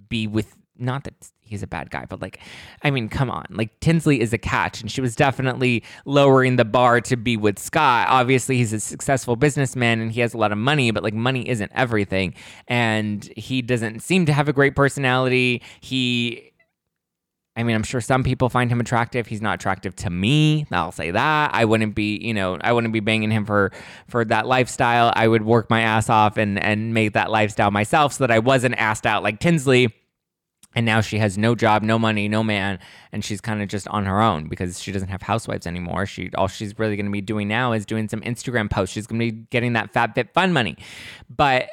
be 0.08 0.26
with 0.26 0.56
not 0.80 1.04
that 1.04 1.14
he's 1.50 1.64
a 1.64 1.68
bad 1.68 1.90
guy, 1.90 2.06
but 2.08 2.22
like, 2.22 2.40
I 2.84 2.92
mean, 2.92 3.10
come 3.10 3.30
on. 3.30 3.46
Like, 3.50 3.78
Tinsley 3.80 4.22
is 4.22 4.32
a 4.34 4.38
catch, 4.38 4.82
and 4.82 4.92
she 4.92 5.02
was 5.02 5.16
definitely 5.16 5.84
lowering 6.06 6.56
the 6.56 6.66
bar 6.66 7.02
to 7.02 7.18
be 7.18 7.36
with 7.38 7.58
Scott. 7.58 8.08
Obviously, 8.10 8.58
he's 8.58 8.72
a 8.72 8.80
successful 8.80 9.36
businessman 9.36 10.00
and 10.00 10.12
he 10.12 10.22
has 10.22 10.34
a 10.34 10.38
lot 10.38 10.52
of 10.52 10.58
money, 10.58 10.92
but 10.92 11.04
like, 11.04 11.14
money 11.14 11.48
isn't 11.50 11.72
everything. 11.74 12.34
And 12.68 13.24
he 13.36 13.62
doesn't 13.62 14.02
seem 14.02 14.26
to 14.28 14.34
have 14.34 14.48
a 14.48 14.54
great 14.54 14.76
personality. 14.76 15.64
He 15.82 16.50
I 17.60 17.64
mean, 17.64 17.76
I'm 17.76 17.84
sure 17.84 18.00
some 18.00 18.24
people 18.24 18.48
find 18.48 18.72
him 18.72 18.80
attractive. 18.80 19.28
He's 19.28 19.42
not 19.42 19.56
attractive 19.56 19.94
to 19.98 20.10
me. 20.10 20.66
I'll 20.72 20.94
say 20.94 21.12
that. 21.12 21.52
I 21.54 21.66
wouldn't 21.66 21.94
be, 21.94 22.18
you 22.18 22.34
know, 22.34 22.58
I 22.62 22.72
wouldn't 22.72 22.94
be 22.94 23.02
banging 23.02 23.32
him 23.32 23.46
for 23.46 23.74
for 24.08 24.24
that 24.24 24.48
lifestyle. 24.48 25.12
I 25.14 25.28
would 25.28 25.44
work 25.44 25.70
my 25.70 25.82
ass 25.82 26.10
off 26.10 26.38
and 26.38 26.58
and 26.64 26.94
make 26.94 27.12
that 27.14 27.30
lifestyle 27.30 27.70
myself 27.70 28.14
so 28.14 28.24
that 28.24 28.32
I 28.32 28.40
wasn't 28.40 28.76
asked 28.76 29.06
out 29.06 29.24
like 29.24 29.42
Tinsley 29.42 29.94
and 30.80 30.86
now 30.86 31.02
she 31.02 31.18
has 31.18 31.38
no 31.38 31.56
job, 31.56 31.84
no 31.84 32.00
money, 32.00 32.30
no 32.30 32.42
man, 32.42 32.80
and 33.12 33.26
she's 33.26 33.42
kind 33.42 33.62
of 33.62 33.68
just 33.68 33.86
on 33.90 34.06
her 34.06 34.22
own 34.22 34.48
because 34.48 34.82
she 34.82 34.94
doesn't 34.94 35.10
have 35.10 35.22
housewives 35.22 35.68
anymore. 35.68 36.06
She 36.06 36.32
all 36.36 36.48
she's 36.48 36.80
really 36.80 36.96
going 36.96 37.06
to 37.06 37.12
be 37.12 37.20
doing 37.20 37.50
now 37.50 37.74
is 37.74 37.86
doing 37.86 38.08
some 38.08 38.22
Instagram 38.22 38.72
posts. 38.72 38.94
She's 38.94 39.06
going 39.06 39.20
to 39.20 39.26
be 39.26 39.46
getting 39.50 39.74
that 39.74 39.92
FabFitFun 39.92 40.54
money. 40.54 40.78
But 41.30 41.68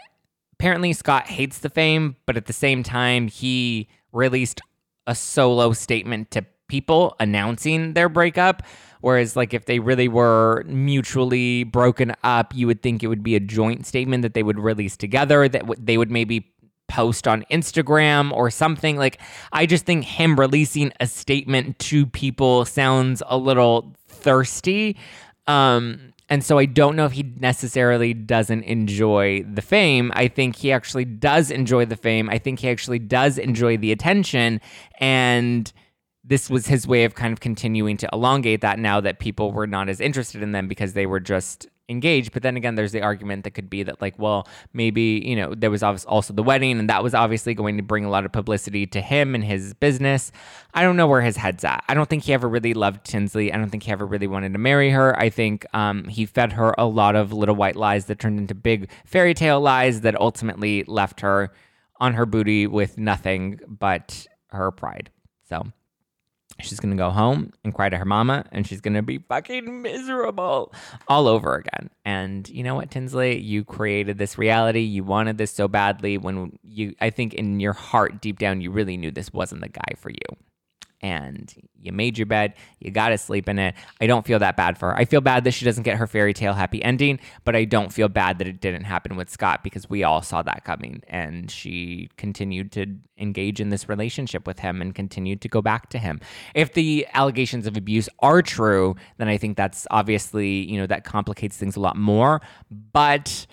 apparently 0.54 0.92
Scott 0.92 1.28
hates 1.28 1.60
the 1.60 1.70
fame, 1.70 2.16
but 2.26 2.36
at 2.36 2.46
the 2.46 2.52
same 2.52 2.82
time 2.82 3.28
he 3.28 3.88
released 4.10 4.60
a 5.06 5.14
solo 5.14 5.72
statement 5.72 6.32
to 6.32 6.44
people 6.66 7.14
announcing 7.20 7.94
their 7.94 8.08
breakup. 8.08 8.64
Whereas, 9.02 9.36
like, 9.36 9.54
if 9.54 9.66
they 9.66 9.78
really 9.78 10.08
were 10.08 10.64
mutually 10.66 11.62
broken 11.62 12.16
up, 12.24 12.52
you 12.56 12.66
would 12.66 12.82
think 12.82 13.04
it 13.04 13.06
would 13.06 13.22
be 13.22 13.36
a 13.36 13.40
joint 13.40 13.86
statement 13.86 14.22
that 14.22 14.34
they 14.34 14.42
would 14.42 14.58
release 14.58 14.96
together, 14.96 15.48
that 15.48 15.60
w- 15.60 15.80
they 15.80 15.96
would 15.96 16.10
maybe 16.10 16.50
post 16.88 17.26
on 17.26 17.44
Instagram 17.50 18.32
or 18.32 18.50
something. 18.50 18.96
Like, 18.96 19.18
I 19.52 19.66
just 19.66 19.86
think 19.86 20.04
him 20.04 20.38
releasing 20.38 20.92
a 21.00 21.06
statement 21.06 21.78
to 21.80 22.06
people 22.06 22.64
sounds 22.64 23.22
a 23.26 23.36
little 23.36 23.94
thirsty. 24.08 24.96
Um, 25.46 26.12
and 26.28 26.42
so 26.44 26.58
I 26.58 26.64
don't 26.64 26.96
know 26.96 27.04
if 27.04 27.12
he 27.12 27.22
necessarily 27.22 28.12
doesn't 28.12 28.64
enjoy 28.64 29.44
the 29.44 29.62
fame. 29.62 30.10
I 30.14 30.28
think 30.28 30.56
he 30.56 30.72
actually 30.72 31.04
does 31.04 31.50
enjoy 31.50 31.84
the 31.84 31.96
fame. 31.96 32.28
I 32.28 32.38
think 32.38 32.60
he 32.60 32.68
actually 32.68 32.98
does 32.98 33.38
enjoy 33.38 33.76
the 33.76 33.92
attention. 33.92 34.60
And 34.98 35.72
this 36.24 36.50
was 36.50 36.66
his 36.66 36.86
way 36.86 37.04
of 37.04 37.14
kind 37.14 37.32
of 37.32 37.38
continuing 37.38 37.96
to 37.98 38.08
elongate 38.12 38.60
that 38.62 38.80
now 38.80 39.00
that 39.00 39.20
people 39.20 39.52
were 39.52 39.68
not 39.68 39.88
as 39.88 40.00
interested 40.00 40.42
in 40.42 40.50
them 40.50 40.66
because 40.66 40.94
they 40.94 41.06
were 41.06 41.20
just 41.20 41.68
engaged. 41.88 42.32
But 42.32 42.42
then 42.42 42.56
again, 42.56 42.74
there's 42.74 42.92
the 42.92 43.02
argument 43.02 43.44
that 43.44 43.52
could 43.52 43.70
be 43.70 43.82
that, 43.84 44.00
like, 44.00 44.18
well, 44.18 44.48
maybe, 44.72 45.22
you 45.24 45.36
know, 45.36 45.54
there 45.54 45.70
was 45.70 45.82
also 45.82 46.32
the 46.32 46.42
wedding, 46.42 46.78
and 46.78 46.90
that 46.90 47.02
was 47.02 47.14
obviously 47.14 47.54
going 47.54 47.76
to 47.76 47.82
bring 47.82 48.04
a 48.04 48.10
lot 48.10 48.24
of 48.24 48.32
publicity 48.32 48.86
to 48.88 49.00
him 49.00 49.34
and 49.34 49.44
his 49.44 49.74
business. 49.74 50.32
I 50.74 50.82
don't 50.82 50.96
know 50.96 51.06
where 51.06 51.22
his 51.22 51.36
head's 51.36 51.64
at. 51.64 51.84
I 51.88 51.94
don't 51.94 52.08
think 52.08 52.24
he 52.24 52.32
ever 52.32 52.48
really 52.48 52.74
loved 52.74 53.04
Tinsley. 53.04 53.52
I 53.52 53.56
don't 53.56 53.70
think 53.70 53.84
he 53.84 53.92
ever 53.92 54.06
really 54.06 54.26
wanted 54.26 54.52
to 54.52 54.58
marry 54.58 54.90
her. 54.90 55.18
I 55.18 55.30
think 55.30 55.64
um, 55.74 56.04
he 56.08 56.26
fed 56.26 56.52
her 56.54 56.74
a 56.76 56.86
lot 56.86 57.14
of 57.16 57.32
little 57.32 57.54
white 57.54 57.76
lies 57.76 58.06
that 58.06 58.18
turned 58.18 58.38
into 58.38 58.54
big 58.54 58.90
fairy 59.04 59.34
tale 59.34 59.60
lies 59.60 60.00
that 60.00 60.20
ultimately 60.20 60.84
left 60.86 61.20
her 61.20 61.52
on 61.98 62.14
her 62.14 62.26
booty 62.26 62.66
with 62.66 62.98
nothing 62.98 63.58
but 63.66 64.26
her 64.48 64.70
pride. 64.70 65.10
So 65.48 65.72
She's 66.60 66.80
gonna 66.80 66.96
go 66.96 67.10
home 67.10 67.52
and 67.64 67.74
cry 67.74 67.88
to 67.88 67.98
her 67.98 68.04
mama, 68.04 68.44
and 68.52 68.66
she's 68.66 68.80
gonna 68.80 69.02
be 69.02 69.18
fucking 69.18 69.82
miserable 69.82 70.72
all 71.08 71.28
over 71.28 71.54
again. 71.54 71.90
And 72.04 72.48
you 72.48 72.62
know 72.62 72.74
what, 72.74 72.90
Tinsley, 72.90 73.38
you 73.38 73.64
created 73.64 74.18
this 74.18 74.38
reality. 74.38 74.80
You 74.80 75.04
wanted 75.04 75.38
this 75.38 75.50
so 75.50 75.68
badly. 75.68 76.18
When 76.18 76.58
you, 76.62 76.94
I 77.00 77.10
think, 77.10 77.34
in 77.34 77.60
your 77.60 77.74
heart, 77.74 78.20
deep 78.20 78.38
down, 78.38 78.60
you 78.60 78.70
really 78.70 78.96
knew 78.96 79.10
this 79.10 79.32
wasn't 79.32 79.60
the 79.60 79.68
guy 79.68 79.94
for 79.96 80.10
you 80.10 80.36
and 81.06 81.54
you 81.80 81.92
made 81.92 82.18
your 82.18 82.26
bed, 82.26 82.54
you 82.80 82.90
got 82.90 83.10
to 83.10 83.18
sleep 83.18 83.48
in 83.48 83.60
it. 83.60 83.76
I 84.00 84.08
don't 84.08 84.26
feel 84.26 84.40
that 84.40 84.56
bad 84.56 84.76
for 84.76 84.90
her. 84.90 84.96
I 84.96 85.04
feel 85.04 85.20
bad 85.20 85.44
that 85.44 85.52
she 85.52 85.64
doesn't 85.64 85.84
get 85.84 85.98
her 85.98 86.08
fairy 86.08 86.34
tale 86.34 86.52
happy 86.52 86.82
ending, 86.82 87.20
but 87.44 87.54
I 87.54 87.64
don't 87.64 87.92
feel 87.92 88.08
bad 88.08 88.38
that 88.38 88.48
it 88.48 88.60
didn't 88.60 88.84
happen 88.84 89.14
with 89.14 89.30
Scott 89.30 89.62
because 89.62 89.88
we 89.88 90.02
all 90.02 90.20
saw 90.20 90.42
that 90.42 90.64
coming 90.64 91.02
and 91.06 91.48
she 91.48 92.08
continued 92.16 92.72
to 92.72 92.86
engage 93.18 93.60
in 93.60 93.68
this 93.68 93.88
relationship 93.88 94.48
with 94.48 94.58
him 94.58 94.82
and 94.82 94.96
continued 94.96 95.40
to 95.42 95.48
go 95.48 95.62
back 95.62 95.90
to 95.90 95.98
him. 95.98 96.20
If 96.56 96.72
the 96.72 97.06
allegations 97.14 97.68
of 97.68 97.76
abuse 97.76 98.08
are 98.18 98.42
true, 98.42 98.96
then 99.18 99.28
I 99.28 99.36
think 99.36 99.56
that's 99.56 99.86
obviously, 99.92 100.68
you 100.68 100.78
know, 100.78 100.88
that 100.88 101.04
complicates 101.04 101.56
things 101.56 101.76
a 101.76 101.80
lot 101.80 101.96
more, 101.96 102.40
but 102.92 103.46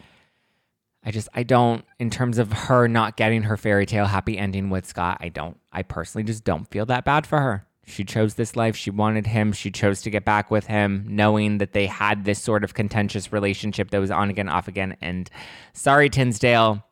I 1.05 1.11
just 1.11 1.29
I 1.33 1.43
don't 1.43 1.85
in 1.99 2.09
terms 2.09 2.37
of 2.37 2.51
her 2.53 2.87
not 2.87 3.17
getting 3.17 3.43
her 3.43 3.57
fairy 3.57 3.85
tale 3.85 4.05
happy 4.05 4.37
ending 4.37 4.69
with 4.69 4.85
Scott, 4.85 5.17
I 5.19 5.29
don't 5.29 5.59
I 5.71 5.83
personally 5.83 6.23
just 6.23 6.43
don't 6.43 6.69
feel 6.69 6.85
that 6.87 7.05
bad 7.05 7.27
for 7.27 7.39
her. 7.39 7.65
She 7.85 8.05
chose 8.05 8.35
this 8.35 8.55
life. 8.55 8.75
She 8.75 8.91
wanted 8.91 9.27
him. 9.27 9.51
She 9.51 9.69
chose 9.69 10.01
to 10.03 10.09
get 10.09 10.23
back 10.23 10.49
with 10.49 10.67
him, 10.67 11.05
knowing 11.07 11.57
that 11.57 11.73
they 11.73 11.85
had 11.85 12.23
this 12.23 12.41
sort 12.41 12.63
of 12.63 12.73
contentious 12.73 13.33
relationship 13.33 13.91
that 13.91 13.99
was 13.99 14.11
on 14.11 14.29
again, 14.29 14.47
off 14.47 14.67
again. 14.67 14.95
And 15.01 15.29
sorry, 15.73 16.09
Tinsdale. 16.09 16.83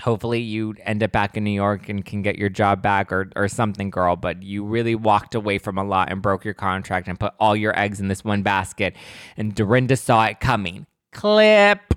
Hopefully, 0.00 0.40
you 0.40 0.74
end 0.80 1.02
up 1.02 1.12
back 1.12 1.36
in 1.36 1.44
New 1.44 1.50
York 1.50 1.88
and 1.90 2.04
can 2.04 2.22
get 2.22 2.36
your 2.36 2.48
job 2.48 2.82
back 2.82 3.12
or, 3.12 3.30
or 3.36 3.46
something, 3.48 3.90
girl. 3.90 4.16
But 4.16 4.42
you 4.42 4.64
really 4.64 4.94
walked 4.94 5.34
away 5.34 5.58
from 5.58 5.76
a 5.76 5.84
lot 5.84 6.10
and 6.10 6.22
broke 6.22 6.44
your 6.44 6.54
contract 6.54 7.06
and 7.06 7.20
put 7.20 7.34
all 7.38 7.54
your 7.54 7.78
eggs 7.78 8.00
in 8.00 8.08
this 8.08 8.24
one 8.24 8.42
basket. 8.42 8.96
And 9.36 9.54
Dorinda 9.54 9.96
saw 9.96 10.24
it 10.24 10.40
coming. 10.40 10.86
Clip. 11.12 11.91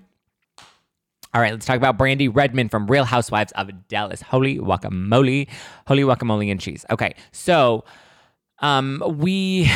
All 1.36 1.41
right, 1.41 1.52
let's 1.52 1.65
talk 1.65 1.76
about 1.76 1.98
Brandi 1.98 2.34
Redmond 2.34 2.71
from 2.71 2.88
Real 2.88 3.04
Housewives 3.04 3.52
of 3.58 3.69
Dallas. 3.89 4.21
Holy 4.21 4.58
guacamole, 4.58 5.50
holy 5.86 6.04
guacamole 6.04 6.50
and 6.50 6.62
cheese. 6.62 6.86
Okay, 6.89 7.13
so 7.34 7.84
um, 8.60 9.04
we 9.17 9.69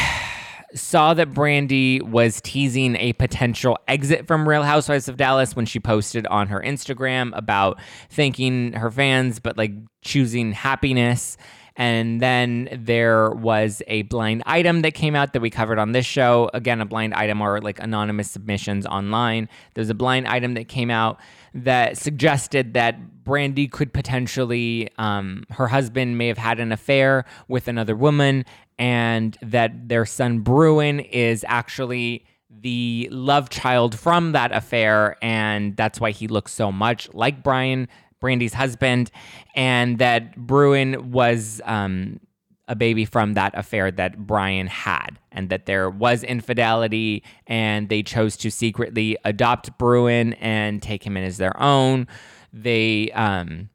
saw 0.74 1.14
that 1.14 1.32
Brandi 1.32 2.02
was 2.02 2.40
teasing 2.40 2.96
a 2.96 3.12
potential 3.12 3.78
exit 3.90 4.26
from 4.26 4.48
Real 4.48 4.64
Housewives 4.64 5.10
of 5.10 5.18
Dallas 5.18 5.54
when 5.54 5.66
she 5.66 5.82
posted 5.82 6.26
on 6.28 6.48
her 6.48 6.62
Instagram 6.62 7.38
about 7.38 7.78
thanking 8.10 8.72
her 8.72 8.90
fans, 8.90 9.42
but 9.42 9.58
like 9.58 9.74
choosing 10.02 10.54
happiness. 10.54 11.36
And 11.76 12.22
then 12.22 12.70
there 12.72 13.32
was 13.32 13.82
a 13.88 14.04
blind 14.04 14.44
item 14.46 14.82
that 14.82 14.94
came 14.94 15.16
out 15.16 15.34
that 15.34 15.42
we 15.42 15.50
covered 15.50 15.80
on 15.80 15.92
this 15.92 16.06
show. 16.06 16.50
Again, 16.54 16.80
a 16.80 16.86
blind 16.86 17.14
item 17.14 17.42
or 17.42 17.60
like 17.60 17.80
anonymous 17.82 18.32
submissions 18.32 18.86
online. 18.86 19.50
There's 19.74 19.90
a 19.90 19.94
blind 19.94 20.28
item 20.28 20.54
that 20.56 20.70
came 20.70 20.90
out 20.90 21.20
that 21.54 21.98
suggested 21.98 22.74
that 22.74 23.24
Brandi 23.24 23.72
could 23.72 23.94
potentially, 23.94 24.90
um, 24.98 25.44
her 25.52 25.68
husband 25.68 26.18
may 26.18 26.28
have 26.28 26.38
had 26.38 26.60
an 26.60 26.72
affair 26.72 27.26
with 27.48 27.68
another 27.68 27.96
woman, 27.96 28.46
and 28.78 29.38
that 29.42 29.90
their 29.90 30.06
son 30.06 30.40
Bruin 30.40 31.00
is 31.00 31.46
actually 31.48 32.26
the 32.50 33.08
love 33.12 33.50
child 33.50 33.98
from 33.98 34.32
that 34.32 34.52
affair, 34.56 35.16
and 35.22 35.76
that's 35.78 36.00
why 36.00 36.12
he 36.12 36.28
looks 36.28 36.52
so 36.52 36.72
much 36.72 37.14
like 37.14 37.44
Brian, 37.44 37.88
Brandi's 38.22 38.54
husband, 38.54 39.12
and 39.56 40.00
that 40.00 40.36
Bruin 40.36 41.12
was 41.12 41.62
um, 41.66 42.20
a 42.70 42.76
baby 42.76 43.04
from 43.04 43.34
that 43.34 43.52
affair 43.58 43.92
that 43.92 44.18
Brian 44.26 44.68
had, 44.68 45.20
and 45.32 45.50
that 45.50 45.66
there 45.66 45.90
was 45.90 46.24
infidelity, 46.24 47.24
and 47.48 47.90
they 47.90 48.04
chose 48.04 48.38
to 48.38 48.52
secretly 48.52 49.18
adopt 49.26 49.78
Bruin 49.78 50.34
and 50.34 50.82
take 50.82 51.06
him 51.06 51.18
in 51.18 51.24
as 51.24 51.38
their 51.38 51.60
own. 51.62 52.08
They 52.54 53.12
um, 53.12 53.70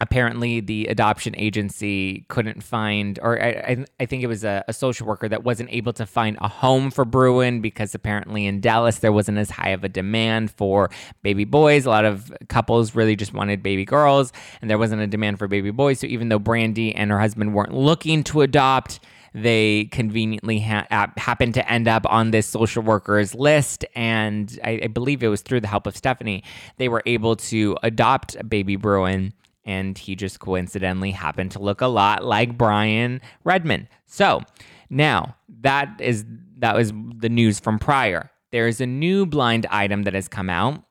apparently 0.00 0.60
the 0.60 0.86
adoption 0.86 1.34
agency 1.36 2.24
couldn't 2.28 2.62
find, 2.62 3.18
or 3.22 3.40
I, 3.40 3.84
I 4.00 4.06
think 4.06 4.22
it 4.22 4.26
was 4.26 4.44
a, 4.44 4.64
a, 4.66 4.72
social 4.72 5.06
worker 5.06 5.28
that 5.28 5.44
wasn't 5.44 5.70
able 5.70 5.92
to 5.92 6.06
find 6.06 6.38
a 6.40 6.48
home 6.48 6.90
for 6.90 7.04
Bruin 7.04 7.60
because 7.60 7.94
apparently 7.94 8.46
in 8.46 8.60
Dallas 8.60 8.98
there 8.98 9.12
wasn't 9.12 9.36
as 9.36 9.50
high 9.50 9.70
of 9.70 9.84
a 9.84 9.88
demand 9.88 10.50
for 10.52 10.90
baby 11.22 11.44
boys. 11.44 11.84
A 11.84 11.90
lot 11.90 12.06
of 12.06 12.32
couples 12.48 12.94
really 12.94 13.14
just 13.14 13.34
wanted 13.34 13.62
baby 13.62 13.84
girls, 13.84 14.32
and 14.62 14.70
there 14.70 14.78
wasn't 14.78 15.02
a 15.02 15.06
demand 15.06 15.38
for 15.38 15.48
baby 15.48 15.70
boys. 15.70 16.00
So 16.00 16.06
even 16.06 16.30
though 16.30 16.40
brandi 16.40 16.92
and 16.96 17.10
her 17.10 17.20
husband 17.20 17.54
weren't 17.54 17.74
looking 17.74 18.24
to 18.24 18.40
adopt, 18.40 19.00
they 19.34 19.84
conveniently 19.92 20.60
ha- 20.60 21.12
happened 21.16 21.54
to 21.54 21.70
end 21.70 21.88
up 21.88 22.04
on 22.10 22.30
this 22.30 22.46
social 22.46 22.82
workers 22.82 23.34
list. 23.34 23.84
And 23.94 24.58
I, 24.64 24.80
I 24.84 24.86
believe 24.86 25.22
it 25.22 25.28
was 25.28 25.42
through 25.42 25.60
the 25.60 25.68
help 25.68 25.86
of 25.86 25.96
Stephanie, 25.96 26.42
they 26.78 26.88
were 26.88 27.02
able 27.06 27.36
to 27.36 27.76
adopt 27.82 28.36
baby 28.48 28.76
Bruin 28.76 29.32
and 29.64 29.96
he 29.96 30.16
just 30.16 30.40
coincidentally 30.40 31.10
happened 31.10 31.52
to 31.52 31.58
look 31.58 31.80
a 31.80 31.86
lot 31.86 32.24
like 32.24 32.56
Brian 32.56 33.20
Redmond. 33.44 33.88
So 34.06 34.40
now 34.88 35.36
that 35.60 36.00
is 36.00 36.24
that 36.58 36.74
was 36.74 36.92
the 37.16 37.28
news 37.28 37.60
from 37.60 37.78
prior. 37.78 38.30
There 38.52 38.66
is 38.66 38.80
a 38.80 38.86
new 38.86 39.26
blind 39.26 39.66
item 39.66 40.02
that 40.02 40.14
has 40.14 40.28
come 40.28 40.50
out 40.50 40.82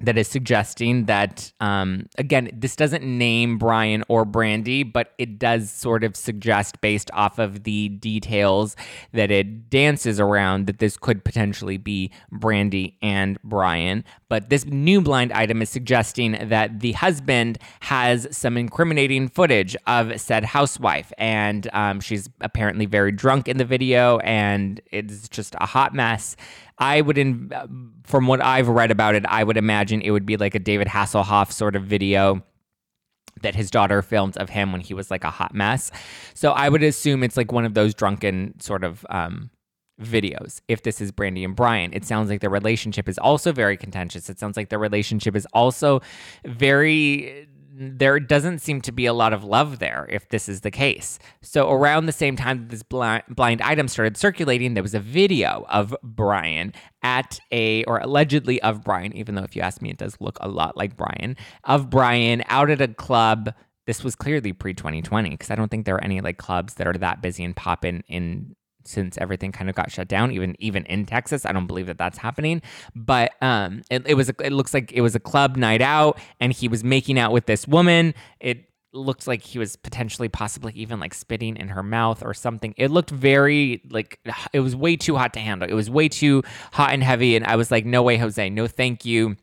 that 0.00 0.18
is 0.18 0.28
suggesting 0.28 1.04
that 1.06 1.52
um, 1.60 2.06
again 2.18 2.50
this 2.52 2.76
doesn't 2.76 3.04
name 3.04 3.58
brian 3.58 4.02
or 4.08 4.24
brandi 4.24 4.90
but 4.90 5.12
it 5.18 5.38
does 5.38 5.70
sort 5.70 6.04
of 6.04 6.16
suggest 6.16 6.80
based 6.80 7.10
off 7.12 7.38
of 7.38 7.64
the 7.64 7.88
details 7.90 8.76
that 9.12 9.30
it 9.30 9.70
dances 9.70 10.20
around 10.20 10.66
that 10.66 10.78
this 10.78 10.96
could 10.96 11.24
potentially 11.24 11.76
be 11.76 12.10
brandi 12.32 12.94
and 13.02 13.38
brian. 13.44 14.04
But 14.28 14.50
this 14.50 14.64
new 14.66 15.00
blind 15.00 15.32
item 15.32 15.62
is 15.62 15.70
suggesting 15.70 16.36
that 16.48 16.80
the 16.80 16.92
husband 16.92 17.58
has 17.80 18.26
some 18.30 18.56
incriminating 18.56 19.28
footage 19.28 19.76
of 19.86 20.20
said 20.20 20.44
housewife. 20.44 21.12
And 21.18 21.68
um, 21.72 22.00
she's 22.00 22.28
apparently 22.40 22.86
very 22.86 23.12
drunk 23.12 23.48
in 23.48 23.58
the 23.58 23.64
video 23.64 24.18
and 24.18 24.80
it's 24.90 25.28
just 25.28 25.54
a 25.60 25.66
hot 25.66 25.94
mess 25.94 26.36
I 26.78 27.00
would, 27.00 27.18
in, 27.18 27.52
from 28.04 28.26
what 28.26 28.42
I've 28.42 28.68
read 28.68 28.90
about 28.90 29.14
it, 29.14 29.24
I 29.26 29.44
would 29.44 29.56
imagine 29.56 30.00
it 30.00 30.10
would 30.10 30.26
be 30.26 30.36
like 30.36 30.54
a 30.54 30.58
David 30.58 30.88
Hasselhoff 30.88 31.52
sort 31.52 31.76
of 31.76 31.84
video 31.84 32.42
that 33.42 33.54
his 33.54 33.70
daughter 33.70 34.02
filmed 34.02 34.36
of 34.38 34.48
him 34.48 34.72
when 34.72 34.80
he 34.80 34.94
was 34.94 35.10
like 35.10 35.24
a 35.24 35.30
hot 35.30 35.54
mess. 35.54 35.90
So 36.34 36.52
I 36.52 36.68
would 36.68 36.82
assume 36.82 37.22
it's 37.22 37.36
like 37.36 37.52
one 37.52 37.64
of 37.64 37.74
those 37.74 37.94
drunken 37.94 38.58
sort 38.60 38.84
of 38.84 39.04
um, 39.10 39.50
videos. 40.00 40.60
If 40.68 40.82
this 40.82 41.00
is 41.00 41.12
Brandi 41.12 41.44
and 41.44 41.54
Brian, 41.54 41.92
it 41.92 42.04
sounds 42.04 42.30
like 42.30 42.40
their 42.40 42.50
relationship 42.50 43.08
is 43.08 43.18
also 43.18 43.52
very 43.52 43.76
contentious. 43.76 44.28
It 44.28 44.38
sounds 44.38 44.56
like 44.56 44.68
their 44.68 44.78
relationship 44.78 45.36
is 45.36 45.46
also 45.52 46.00
very 46.44 47.48
there 47.76 48.20
doesn't 48.20 48.60
seem 48.60 48.80
to 48.82 48.92
be 48.92 49.06
a 49.06 49.12
lot 49.12 49.32
of 49.32 49.42
love 49.42 49.80
there 49.80 50.06
if 50.08 50.28
this 50.28 50.48
is 50.48 50.60
the 50.60 50.70
case. 50.70 51.18
So, 51.42 51.70
around 51.70 52.06
the 52.06 52.12
same 52.12 52.36
time 52.36 52.58
that 52.58 52.68
this 52.68 52.82
blind, 52.82 53.24
blind 53.28 53.60
item 53.62 53.88
started 53.88 54.16
circulating, 54.16 54.74
there 54.74 54.82
was 54.82 54.94
a 54.94 55.00
video 55.00 55.66
of 55.68 55.94
Brian 56.02 56.72
at 57.02 57.40
a, 57.50 57.84
or 57.84 57.98
allegedly 57.98 58.62
of 58.62 58.84
Brian, 58.84 59.14
even 59.16 59.34
though 59.34 59.42
if 59.42 59.56
you 59.56 59.62
ask 59.62 59.82
me, 59.82 59.90
it 59.90 59.98
does 59.98 60.16
look 60.20 60.38
a 60.40 60.48
lot 60.48 60.76
like 60.76 60.96
Brian, 60.96 61.36
of 61.64 61.90
Brian 61.90 62.44
out 62.48 62.70
at 62.70 62.80
a 62.80 62.88
club 62.88 63.52
this 63.86 64.02
was 64.02 64.14
clearly 64.14 64.52
pre 64.52 64.72
2020 64.72 65.30
because 65.30 65.50
I 65.50 65.56
don't 65.56 65.70
think 65.70 65.84
there 65.84 65.96
are 65.96 66.04
any 66.04 66.20
like 66.20 66.38
clubs 66.38 66.74
that 66.74 66.86
are 66.86 66.94
that 66.94 67.20
busy 67.20 67.44
and 67.44 67.54
popping 67.54 68.02
in 68.08 68.56
since 68.84 69.18
everything 69.18 69.52
kind 69.52 69.68
of 69.68 69.76
got 69.76 69.90
shut 69.90 70.08
down 70.08 70.30
even 70.32 70.56
even 70.58 70.84
in 70.86 71.06
Texas. 71.06 71.44
I 71.46 71.52
don't 71.52 71.66
believe 71.66 71.86
that 71.86 71.98
that's 71.98 72.18
happening. 72.18 72.62
But 72.94 73.32
um 73.42 73.82
it, 73.90 74.06
it 74.06 74.14
was 74.14 74.28
a, 74.28 74.34
it 74.42 74.52
looks 74.52 74.74
like 74.74 74.92
it 74.92 75.00
was 75.00 75.14
a 75.14 75.20
club 75.20 75.56
night 75.56 75.82
out 75.82 76.18
and 76.40 76.52
he 76.52 76.68
was 76.68 76.84
making 76.84 77.18
out 77.18 77.32
with 77.32 77.46
this 77.46 77.66
woman. 77.66 78.14
It 78.40 78.68
looked 78.92 79.26
like 79.26 79.42
he 79.42 79.58
was 79.58 79.74
potentially 79.74 80.28
possibly 80.28 80.72
even 80.74 81.00
like 81.00 81.12
spitting 81.14 81.56
in 81.56 81.68
her 81.68 81.82
mouth 81.82 82.22
or 82.24 82.32
something. 82.32 82.74
It 82.76 82.90
looked 82.90 83.10
very 83.10 83.82
like 83.90 84.20
it 84.52 84.60
was 84.60 84.76
way 84.76 84.96
too 84.96 85.16
hot 85.16 85.34
to 85.34 85.40
handle. 85.40 85.68
It 85.68 85.74
was 85.74 85.90
way 85.90 86.08
too 86.08 86.42
hot 86.72 86.92
and 86.92 87.02
heavy 87.02 87.36
and 87.36 87.44
I 87.44 87.56
was 87.56 87.70
like 87.70 87.84
no 87.84 88.02
way 88.02 88.16
Jose. 88.16 88.48
No 88.50 88.66
thank 88.66 89.04
you 89.04 89.36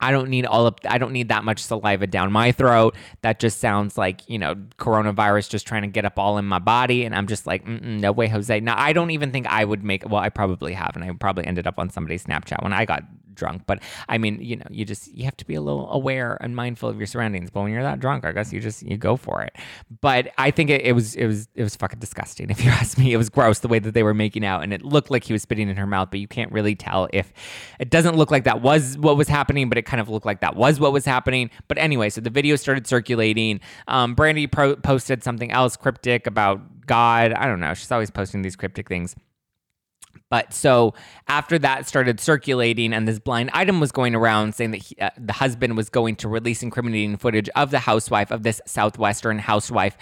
I 0.00 0.10
don't 0.10 0.28
need 0.28 0.46
all 0.46 0.66
of 0.66 0.74
I 0.88 0.98
don't 0.98 1.12
need 1.12 1.28
that 1.28 1.44
much 1.44 1.62
saliva 1.62 2.06
down 2.06 2.32
my 2.32 2.52
throat. 2.52 2.94
That 3.22 3.40
just 3.40 3.60
sounds 3.60 3.96
like, 3.96 4.28
you 4.28 4.38
know, 4.38 4.54
coronavirus 4.78 5.50
just 5.50 5.66
trying 5.66 5.82
to 5.82 5.88
get 5.88 6.04
up 6.04 6.18
all 6.18 6.38
in 6.38 6.44
my 6.44 6.58
body 6.58 7.04
and 7.04 7.14
I'm 7.14 7.26
just 7.26 7.46
like, 7.46 7.66
no 7.66 8.12
way, 8.12 8.28
Jose. 8.28 8.60
Now, 8.60 8.78
I 8.78 8.92
don't 8.92 9.10
even 9.10 9.32
think 9.32 9.46
I 9.46 9.64
would 9.64 9.82
make 9.82 10.08
well, 10.08 10.20
I 10.20 10.28
probably 10.28 10.74
have 10.74 10.92
and 10.94 11.04
I 11.04 11.10
probably 11.12 11.46
ended 11.46 11.66
up 11.66 11.78
on 11.78 11.90
somebody's 11.90 12.24
Snapchat 12.24 12.62
when 12.62 12.72
I 12.72 12.84
got 12.84 13.02
drunk. 13.36 13.62
But 13.66 13.82
I 14.08 14.18
mean, 14.18 14.40
you 14.40 14.56
know, 14.56 14.66
you 14.70 14.84
just 14.84 15.12
you 15.14 15.24
have 15.24 15.36
to 15.36 15.46
be 15.46 15.54
a 15.54 15.60
little 15.60 15.90
aware 15.92 16.36
and 16.40 16.56
mindful 16.56 16.88
of 16.88 16.98
your 16.98 17.06
surroundings. 17.06 17.50
But 17.50 17.62
when 17.62 17.72
you're 17.72 17.82
that 17.82 18.00
drunk, 18.00 18.24
I 18.24 18.32
guess 18.32 18.52
you 18.52 18.60
just 18.60 18.82
you 18.82 18.96
go 18.96 19.16
for 19.16 19.42
it. 19.42 19.56
But 20.00 20.32
I 20.38 20.50
think 20.50 20.70
it, 20.70 20.82
it 20.82 20.92
was 20.92 21.14
it 21.14 21.26
was 21.26 21.48
it 21.54 21.62
was 21.62 21.76
fucking 21.76 21.98
disgusting. 21.98 22.50
If 22.56 22.64
you 22.64 22.70
ask 22.70 22.96
me, 22.96 23.12
it 23.12 23.18
was 23.18 23.28
gross 23.28 23.58
the 23.58 23.68
way 23.68 23.78
that 23.80 23.92
they 23.92 24.02
were 24.02 24.14
making 24.14 24.42
out, 24.44 24.62
and 24.62 24.72
it 24.72 24.82
looked 24.82 25.10
like 25.10 25.24
he 25.24 25.34
was 25.34 25.42
spitting 25.42 25.68
in 25.68 25.76
her 25.76 25.86
mouth. 25.86 26.08
But 26.10 26.20
you 26.20 26.28
can't 26.28 26.50
really 26.50 26.74
tell 26.74 27.06
if 27.12 27.32
it 27.78 27.90
doesn't 27.90 28.16
look 28.16 28.30
like 28.30 28.44
that 28.44 28.62
was 28.62 28.96
what 28.96 29.18
was 29.18 29.28
happening, 29.28 29.68
but 29.68 29.76
it 29.76 29.82
kind 29.82 30.00
of 30.00 30.08
looked 30.08 30.24
like 30.24 30.40
that 30.40 30.56
was 30.56 30.80
what 30.80 30.92
was 30.92 31.04
happening. 31.04 31.50
But 31.68 31.76
anyway, 31.76 32.08
so 32.08 32.22
the 32.22 32.30
video 32.30 32.56
started 32.56 32.86
circulating. 32.86 33.60
Um, 33.88 34.16
Brandi 34.16 34.50
pro- 34.50 34.76
posted 34.76 35.22
something 35.22 35.50
else 35.50 35.76
cryptic 35.76 36.26
about 36.26 36.86
God. 36.86 37.32
I 37.32 37.46
don't 37.46 37.60
know. 37.60 37.74
She's 37.74 37.92
always 37.92 38.10
posting 38.10 38.42
these 38.42 38.56
cryptic 38.56 38.88
things. 38.88 39.14
But 40.30 40.52
so 40.52 40.94
after 41.28 41.58
that 41.58 41.86
started 41.86 42.20
circulating, 42.20 42.92
and 42.92 43.06
this 43.06 43.18
blind 43.18 43.50
item 43.52 43.80
was 43.80 43.92
going 43.92 44.14
around 44.14 44.54
saying 44.54 44.72
that 44.72 44.82
he, 44.82 44.96
uh, 45.00 45.10
the 45.18 45.32
husband 45.32 45.76
was 45.76 45.88
going 45.88 46.16
to 46.16 46.28
release 46.28 46.62
incriminating 46.62 47.16
footage 47.16 47.48
of 47.50 47.70
the 47.70 47.78
housewife 47.78 48.30
of 48.30 48.42
this 48.42 48.60
southwestern 48.66 49.38
housewife. 49.38 49.96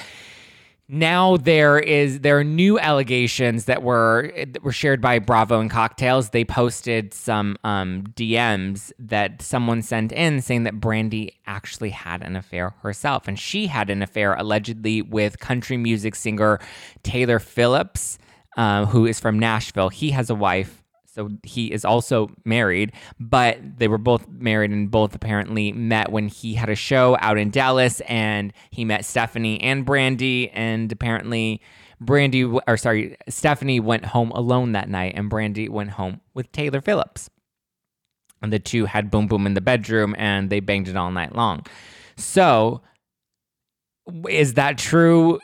Now 0.87 1.39
there 1.39 1.79
is 1.79 2.21
there 2.21 2.39
are 2.39 2.45
new 2.45 2.79
allegations 2.79 3.65
that 3.65 3.83
were 3.83 4.31
that 4.37 4.63
were 4.63 4.73
shared 4.73 5.01
by 5.01 5.19
Bravo 5.19 5.59
and 5.59 5.71
Cocktails. 5.71 6.29
They 6.29 6.45
posted 6.45 7.15
some 7.15 7.57
um, 7.65 8.05
DMs 8.15 8.93
that 8.99 9.41
someone 9.41 9.81
sent 9.81 10.13
in 10.13 10.43
saying 10.43 10.65
that 10.65 10.81
Brandi 10.81 11.31
actually 11.47 11.89
had 11.89 12.23
an 12.23 12.37
affair 12.37 12.75
herself, 12.83 13.27
and 13.27 13.39
she 13.39 13.67
had 13.67 13.89
an 13.89 14.03
affair 14.03 14.35
allegedly 14.35 15.01
with 15.01 15.39
country 15.39 15.79
music 15.79 16.15
singer 16.15 16.61
Taylor 17.03 17.39
Phillips 17.39 18.19
uh, 18.57 18.87
who 18.87 19.07
is 19.07 19.21
from 19.21 19.39
Nashville. 19.39 19.89
He 19.89 20.11
has 20.11 20.31
a 20.31 20.35
wife. 20.35 20.83
So 21.07 21.31
he 21.45 21.73
is 21.73 21.85
also 21.85 22.29
married, 22.45 22.93
but 23.21 23.59
they 23.79 23.87
were 23.87 23.99
both 23.99 24.27
married 24.29 24.73
and 24.73 24.91
both 24.91 25.15
apparently 25.15 25.71
met 25.71 26.11
when 26.11 26.27
he 26.27 26.55
had 26.55 26.69
a 26.69 26.75
show 26.75 27.17
out 27.21 27.39
in 27.39 27.51
Dallas 27.51 28.01
and 28.09 28.53
he 28.71 28.85
met 28.85 29.05
Stephanie 29.05 29.61
and 29.61 29.87
Brandi 29.87 30.51
and 30.53 30.91
apparently 30.91 31.61
Brandi 32.03 32.61
or 32.67 32.77
sorry, 32.77 33.17
Stephanie 33.29 33.79
went 33.79 34.07
home 34.07 34.33
alone 34.33 34.73
that 34.73 34.89
night 34.89 35.13
and 35.17 35.31
Brandi 35.31 35.69
went 35.69 35.91
home 35.91 36.21
with 36.35 36.51
Taylor 36.51 36.81
Phillips. 36.81 37.31
And 38.43 38.53
the 38.53 38.59
two 38.59 38.87
had 38.87 39.09
boom 39.09 39.29
boom 39.29 39.47
in 39.47 39.55
the 39.55 39.61
bedroom 39.61 40.17
and 40.19 40.51
they 40.51 40.59
banged 40.59 40.89
it 40.89 40.97
all 40.97 41.13
night 41.13 41.35
long. 41.37 41.65
So 42.17 42.83
is 44.29 44.55
that 44.55 44.79
true? 44.79 45.39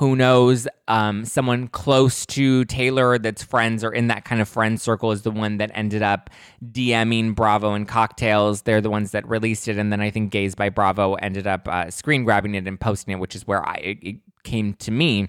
Who 0.00 0.16
knows 0.16 0.66
um, 0.88 1.26
someone 1.26 1.68
close 1.68 2.24
to 2.24 2.64
taylor 2.64 3.18
that's 3.18 3.42
friends 3.42 3.84
or 3.84 3.92
in 3.92 4.08
that 4.08 4.24
kind 4.24 4.40
of 4.40 4.48
friend 4.48 4.80
circle 4.80 5.12
is 5.12 5.22
the 5.22 5.30
one 5.30 5.58
that 5.58 5.70
ended 5.74 6.02
up 6.02 6.30
dming 6.72 7.34
bravo 7.34 7.74
and 7.74 7.86
cocktails. 7.86 8.62
They're 8.62 8.80
the 8.80 8.88
ones 8.88 9.10
that 9.10 9.28
released 9.28 9.68
it 9.68 9.76
and 9.76 9.92
then 9.92 10.00
i 10.00 10.08
think 10.10 10.32
gays 10.32 10.54
by 10.54 10.70
bravo 10.70 11.14
ended 11.14 11.46
up 11.46 11.68
uh, 11.68 11.90
screen 11.90 12.24
grabbing 12.24 12.54
it 12.54 12.66
and 12.66 12.80
posting 12.80 13.12
it 13.12 13.20
which 13.20 13.36
is 13.36 13.46
where 13.46 13.62
i 13.68 13.98
it 14.02 14.16
came 14.42 14.72
to 14.74 14.90
me. 14.90 15.28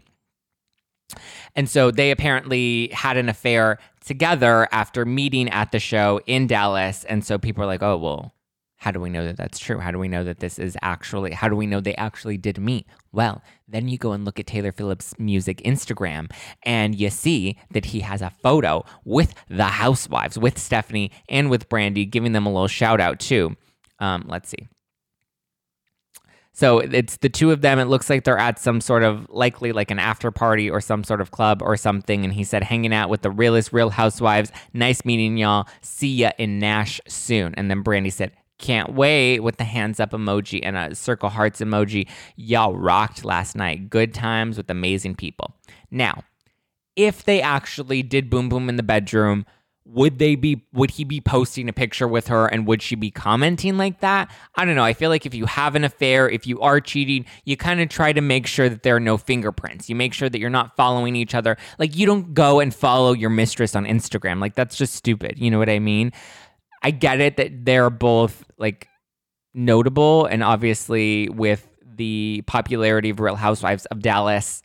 And 1.56 1.70
so 1.70 1.92
they 1.92 2.12
apparently 2.12 2.90
had 2.94 3.18
an 3.18 3.28
affair 3.28 3.78
together 4.06 4.70
after 4.72 5.04
meeting 5.04 5.50
at 5.50 5.74
the 5.74 5.80
show 5.80 6.22
in 6.26 6.48
dallas 6.48 7.04
and 7.04 7.24
so 7.24 7.38
people 7.38 7.64
are 7.64 7.68
like 7.68 7.84
oh 7.84 7.98
well 7.98 8.34
how 8.82 8.90
do 8.90 9.00
we 9.00 9.12
know 9.12 9.24
that 9.24 9.38
that's 9.38 9.60
true? 9.60 9.78
How 9.78 9.92
do 9.92 10.00
we 10.00 10.08
know 10.08 10.24
that 10.24 10.40
this 10.40 10.58
is 10.58 10.76
actually, 10.82 11.34
how 11.34 11.48
do 11.48 11.56
we 11.56 11.68
know 11.68 11.80
they 11.80 11.94
actually 11.98 12.36
did 12.36 12.58
meet? 12.58 12.88
Well, 13.12 13.44
then 13.68 13.88
you 13.88 14.00
go 14.00 14.12
and 14.12 14.26
look 14.26 14.40
at 14.40 14.48
Taylor 14.48 14.72
Phillips' 14.72 15.14
music 15.20 15.62
Instagram 15.64 16.32
and 16.64 16.96
you 16.96 17.12
see 17.12 17.60
that 17.70 17.86
he 17.86 18.00
has 18.00 18.24
a 18.24 18.32
photo 18.42 18.84
with 19.06 19.36
the 19.48 19.66
housewives, 19.66 20.36
with 20.36 20.58
Stephanie 20.58 21.12
and 21.30 21.52
with 21.52 21.70
Brandi, 21.70 22.10
giving 22.10 22.32
them 22.32 22.48
a 22.48 22.50
little 22.50 22.68
shout 22.68 23.00
out 23.00 23.20
too. 23.20 23.56
Um, 24.00 24.26
let's 24.28 24.50
see. 24.50 24.68
So 26.52 26.80
it's 26.80 27.18
the 27.18 27.30
two 27.30 27.52
of 27.52 27.62
them. 27.62 27.78
It 27.78 27.86
looks 27.86 28.10
like 28.10 28.24
they're 28.24 28.36
at 28.40 28.58
some 28.58 28.82
sort 28.82 29.04
of 29.04 29.28
likely 29.30 29.74
like 29.74 29.92
an 29.92 30.00
after 30.00 30.32
party 30.32 30.72
or 30.72 30.82
some 30.82 31.04
sort 31.04 31.22
of 31.22 31.30
club 31.30 31.62
or 31.62 31.78
something. 31.78 32.24
And 32.26 32.34
he 32.34 32.44
said, 32.44 32.64
hanging 32.64 32.94
out 32.96 33.12
with 33.12 33.22
the 33.22 33.30
realest 33.30 33.72
real 33.74 33.92
housewives. 33.92 34.52
Nice 34.74 35.06
meeting 35.06 35.38
y'all. 35.38 35.68
See 35.82 36.16
ya 36.16 36.32
in 36.40 36.58
Nash 36.58 37.00
soon. 37.08 37.54
And 37.56 37.70
then 37.70 37.84
Brandi 37.84 38.12
said, 38.12 38.32
can't 38.62 38.94
wait 38.94 39.40
with 39.40 39.58
the 39.58 39.64
hands 39.64 40.00
up 40.00 40.12
emoji 40.12 40.60
and 40.64 40.78
a 40.78 40.96
circle 40.96 41.30
hearts 41.30 41.60
emoji. 41.60 42.08
Y'all 42.36 42.76
rocked 42.76 43.26
last 43.26 43.56
night. 43.56 43.90
Good 43.90 44.14
times 44.14 44.58
with 44.58 44.70
amazing 44.70 45.16
people. 45.16 45.54
Now, 45.90 46.24
if 46.96 47.24
they 47.24 47.42
actually 47.42 48.04
did 48.04 48.30
boom 48.30 48.50
boom 48.50 48.70
in 48.70 48.76
the 48.76 48.84
bedroom, 48.84 49.46
would 49.84 50.20
they 50.20 50.36
be 50.36 50.64
would 50.74 50.92
he 50.92 51.04
be 51.04 51.20
posting 51.20 51.68
a 51.68 51.74
picture 51.74 52.08
with 52.08 52.28
her 52.28 52.46
and 52.46 52.68
would 52.68 52.82
she 52.82 52.96
be 52.96 53.10
commenting 53.10 53.78
like 53.78 54.00
that? 54.02 54.32
I 54.56 54.64
don't 54.64 54.76
know. 54.76 54.84
I 54.84 54.94
feel 54.94 55.10
like 55.10 55.26
if 55.26 55.34
you 55.34 55.46
have 55.48 55.76
an 55.76 55.84
affair 55.84 56.30
if 56.30 56.46
you 56.46 56.62
are 56.62 56.80
cheating 56.80 57.26
you 57.46 57.58
kind 57.58 57.82
of 57.82 57.90
try 57.90 58.14
to 58.14 58.22
make 58.22 58.46
sure 58.46 58.70
that 58.70 58.84
there 58.84 58.96
are 58.96 59.02
no 59.02 59.18
fingerprints. 59.18 59.90
You 59.90 59.96
make 59.96 60.14
sure 60.14 60.30
that 60.30 60.40
you're 60.40 60.50
not 60.50 60.76
following 60.76 61.16
each 61.16 61.34
other. 61.34 61.58
Like 61.80 61.96
you 61.96 62.06
don't 62.06 62.34
go 62.34 62.60
and 62.60 62.74
follow 62.74 63.14
your 63.14 63.32
mistress 63.32 63.76
on 63.76 63.86
instagram. 63.86 64.40
Like 64.40 64.56
that's 64.56 64.78
just 64.78 64.94
stupid. 64.94 65.40
You 65.40 65.50
know 65.50 65.60
what 65.60 65.70
i 65.70 65.80
mean 65.80 66.12
I 66.82 66.92
get 66.92 67.20
it 67.22 67.38
that 67.38 67.66
they're 67.66 67.90
both 67.90 68.44
like 68.58 68.88
notable 69.54 70.26
and 70.26 70.44
obviously 70.44 71.30
with 71.30 71.68
the 71.84 72.44
popularity 72.48 73.10
of 73.10 73.20
Real 73.20 73.36
Housewives 73.36 73.86
of 73.88 74.02
Dallas 74.02 74.64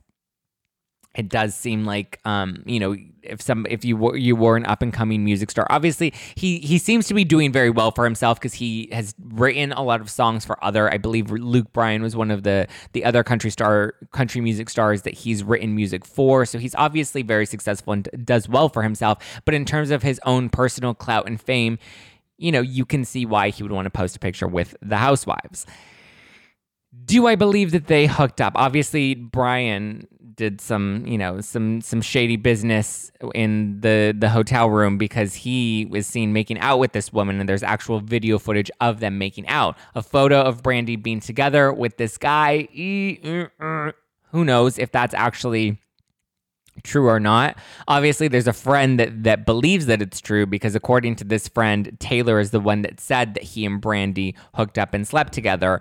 it 1.17 1.29
does 1.29 1.55
seem 1.55 1.85
like 1.85 2.21
um, 2.25 2.63
you 2.67 2.79
know 2.79 2.95
if 3.29 3.43
some 3.43 3.67
if 3.69 3.85
you 3.85 3.97
were 3.97 4.17
you 4.17 4.37
were 4.37 4.57
an 4.57 4.67
up 4.67 4.83
and 4.83 4.93
coming 4.93 5.25
music 5.25 5.51
star. 5.51 5.67
Obviously 5.71 6.13
he 6.35 6.59
he 6.61 6.79
seems 6.79 7.07
to 7.09 7.15
be 7.15 7.25
doing 7.25 7.53
very 7.53 7.71
well 7.71 7.91
for 7.91 8.05
himself 8.05 8.39
because 8.39 8.55
he 8.55 8.89
has 8.93 9.15
written 9.21 9.73
a 9.73 9.83
lot 9.83 10.01
of 10.01 10.11
songs 10.11 10.45
for 10.45 10.63
other 10.65 10.93
i 10.93 10.97
believe 10.97 11.31
luke 11.31 11.73
bryan 11.73 12.03
was 12.03 12.17
one 12.17 12.31
of 12.31 12.43
the 12.43 12.67
the 12.93 13.05
other 13.05 13.23
country 13.23 13.51
star 13.51 13.95
country 14.13 14.41
music 14.41 14.69
stars 14.69 15.03
that 15.03 15.15
he's 15.15 15.43
written 15.43 15.75
music 15.75 16.05
for. 16.05 16.45
So 16.45 16.59
he's 16.59 16.75
obviously 16.75 17.23
very 17.23 17.47
successful 17.47 17.93
and 17.93 18.09
does 18.25 18.49
well 18.49 18.69
for 18.69 18.83
himself. 18.83 19.41
But 19.45 19.55
in 19.55 19.65
terms 19.65 19.91
of 19.91 20.03
his 20.03 20.21
own 20.25 20.49
personal 20.49 20.95
clout 20.95 21.27
and 21.27 21.41
fame 21.41 21.79
you 22.39 22.53
know 22.53 22.61
you 22.61 22.85
can 22.85 23.05
see 23.05 23.25
why 23.25 23.49
he 23.49 23.63
would 23.63 23.73
want 23.73 23.87
to 23.87 23.91
post 23.91 24.17
a 24.17 24.19
picture 24.19 24.47
with 24.47 24.77
the 24.83 24.99
housewives 24.99 25.65
do 27.05 27.27
I 27.27 27.35
believe 27.35 27.73
that 27.73 27.87
they 27.87 28.07
hooked 28.07 28.41
up? 28.41 28.55
Obviously, 28.57 29.15
Brian 29.15 30.07
did 30.37 30.61
some, 30.61 31.05
you 31.07 31.17
know, 31.17 31.41
some 31.41 31.81
some 31.81 32.01
shady 32.01 32.37
business 32.37 33.11
in 33.35 33.81
the 33.81 34.15
the 34.17 34.29
hotel 34.29 34.69
room 34.69 34.99
because 34.99 35.35
he 35.35 35.87
was 35.91 36.07
seen 36.07 36.33
making 36.33 36.59
out 36.59 36.79
with 36.79 36.93
this 36.93 37.13
woman, 37.13 37.41
and 37.41 37.49
there's 37.49 37.63
actual 37.63 38.01
video 38.01 38.39
footage 38.39 38.71
of 38.81 39.01
them 39.01 39.19
making 39.19 39.47
out. 39.49 39.77
A 39.95 40.03
photo 40.03 40.41
of 40.41 40.63
Brandi 40.63 41.01
being 41.03 41.21
together 41.21 41.73
with 41.73 41.97
this 41.97 42.19
guy. 42.19 42.69
Uh, 43.63 43.65
uh, 43.65 43.93
who 44.33 44.45
knows 44.45 44.79
if 44.79 44.93
that's 44.93 45.15
actually 45.15 45.79
true 46.83 47.09
or 47.09 47.19
not. 47.19 47.57
Obviously, 47.89 48.29
there's 48.29 48.47
a 48.47 48.53
friend 48.53 49.01
that 49.01 49.25
that 49.25 49.47
believes 49.47 49.87
that 49.87 50.03
it's 50.03 50.21
true 50.21 50.47
because 50.47 50.75
according 50.75 51.17
to 51.17 51.25
this 51.25 51.49
friend, 51.49 51.97
Taylor 51.99 52.39
is 52.39 52.51
the 52.51 52.61
one 52.61 52.83
that 52.83 53.01
said 53.01 53.35
that 53.35 53.43
he 53.43 53.65
and 53.65 53.81
Brandi 53.81 54.35
hooked 54.55 54.79
up 54.79 54.95
and 54.95 55.07
slept 55.07 55.33
together. 55.33 55.81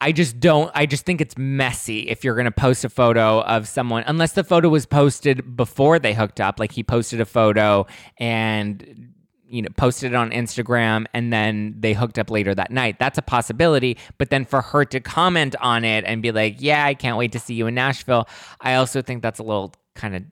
I 0.00 0.12
just 0.12 0.40
don't, 0.40 0.70
I 0.74 0.86
just 0.86 1.04
think 1.04 1.20
it's 1.20 1.36
messy 1.36 2.08
if 2.08 2.24
you're 2.24 2.34
going 2.34 2.46
to 2.46 2.50
post 2.50 2.84
a 2.84 2.88
photo 2.88 3.42
of 3.42 3.68
someone, 3.68 4.02
unless 4.06 4.32
the 4.32 4.44
photo 4.44 4.68
was 4.70 4.86
posted 4.86 5.56
before 5.56 5.98
they 5.98 6.14
hooked 6.14 6.40
up. 6.40 6.58
Like 6.58 6.72
he 6.72 6.82
posted 6.82 7.20
a 7.20 7.26
photo 7.26 7.86
and, 8.16 9.12
you 9.46 9.60
know, 9.60 9.68
posted 9.76 10.12
it 10.12 10.14
on 10.14 10.30
Instagram 10.30 11.04
and 11.12 11.30
then 11.32 11.74
they 11.78 11.92
hooked 11.92 12.18
up 12.18 12.30
later 12.30 12.54
that 12.54 12.70
night. 12.70 12.98
That's 12.98 13.18
a 13.18 13.22
possibility. 13.22 13.98
But 14.16 14.30
then 14.30 14.46
for 14.46 14.62
her 14.62 14.86
to 14.86 15.00
comment 15.00 15.54
on 15.60 15.84
it 15.84 16.04
and 16.06 16.22
be 16.22 16.32
like, 16.32 16.56
yeah, 16.60 16.84
I 16.84 16.94
can't 16.94 17.18
wait 17.18 17.32
to 17.32 17.38
see 17.38 17.54
you 17.54 17.66
in 17.66 17.74
Nashville, 17.74 18.26
I 18.60 18.74
also 18.74 19.02
think 19.02 19.22
that's 19.22 19.38
a 19.38 19.44
little 19.44 19.74
kind 19.94 20.16
of 20.16 20.22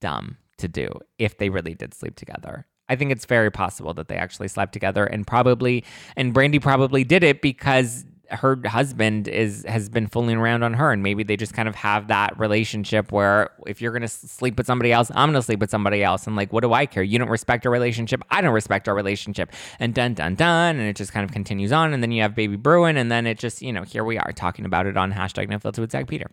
dumb 0.00 0.38
to 0.56 0.68
do 0.68 0.88
if 1.18 1.36
they 1.36 1.50
really 1.50 1.74
did 1.74 1.92
sleep 1.92 2.16
together. 2.16 2.66
I 2.88 2.96
think 2.96 3.12
it's 3.12 3.26
very 3.26 3.50
possible 3.50 3.92
that 3.94 4.08
they 4.08 4.16
actually 4.16 4.48
slept 4.48 4.72
together 4.72 5.04
and 5.04 5.26
probably, 5.26 5.84
and 6.16 6.32
Brandi 6.32 6.62
probably 6.62 7.04
did 7.04 7.24
it 7.24 7.42
because 7.42 8.04
her 8.30 8.58
husband 8.66 9.28
is 9.28 9.64
has 9.68 9.88
been 9.88 10.06
fooling 10.06 10.36
around 10.36 10.62
on 10.62 10.74
her 10.74 10.92
and 10.92 11.02
maybe 11.02 11.22
they 11.22 11.36
just 11.36 11.52
kind 11.52 11.68
of 11.68 11.74
have 11.74 12.08
that 12.08 12.38
relationship 12.38 13.12
where 13.12 13.50
if 13.66 13.80
you're 13.80 13.92
going 13.92 14.02
to 14.02 14.08
sleep 14.08 14.56
with 14.56 14.66
somebody 14.66 14.92
else 14.92 15.10
I'm 15.14 15.30
going 15.30 15.40
to 15.40 15.42
sleep 15.42 15.60
with 15.60 15.70
somebody 15.70 16.02
else. 16.02 16.26
And 16.26 16.36
like 16.36 16.52
what 16.52 16.62
do 16.62 16.72
I 16.72 16.86
care? 16.86 17.02
You 17.02 17.18
don't 17.18 17.28
respect 17.28 17.66
our 17.66 17.72
relationship 17.72 18.22
I 18.30 18.40
don't 18.40 18.54
respect 18.54 18.88
our 18.88 18.94
relationship. 18.94 19.52
And 19.78 19.94
dun 19.94 20.14
dun 20.14 20.34
dun 20.34 20.76
and 20.76 20.88
it 20.88 20.96
just 20.96 21.12
kind 21.12 21.24
of 21.24 21.32
continues 21.32 21.72
on 21.72 21.92
and 21.92 22.02
then 22.02 22.12
you 22.12 22.22
have 22.22 22.34
baby 22.34 22.56
Bruin 22.56 22.96
and 22.96 23.10
then 23.10 23.26
it 23.26 23.38
just 23.38 23.62
you 23.62 23.72
know 23.72 23.82
here 23.82 24.04
we 24.04 24.18
are 24.18 24.32
talking 24.32 24.64
about 24.64 24.86
it 24.86 24.96
on 24.96 25.12
hashtag 25.12 25.48
no 25.48 25.58
filter 25.58 25.80
with 25.80 25.92
Zach 25.92 26.06
Peter 26.06 26.30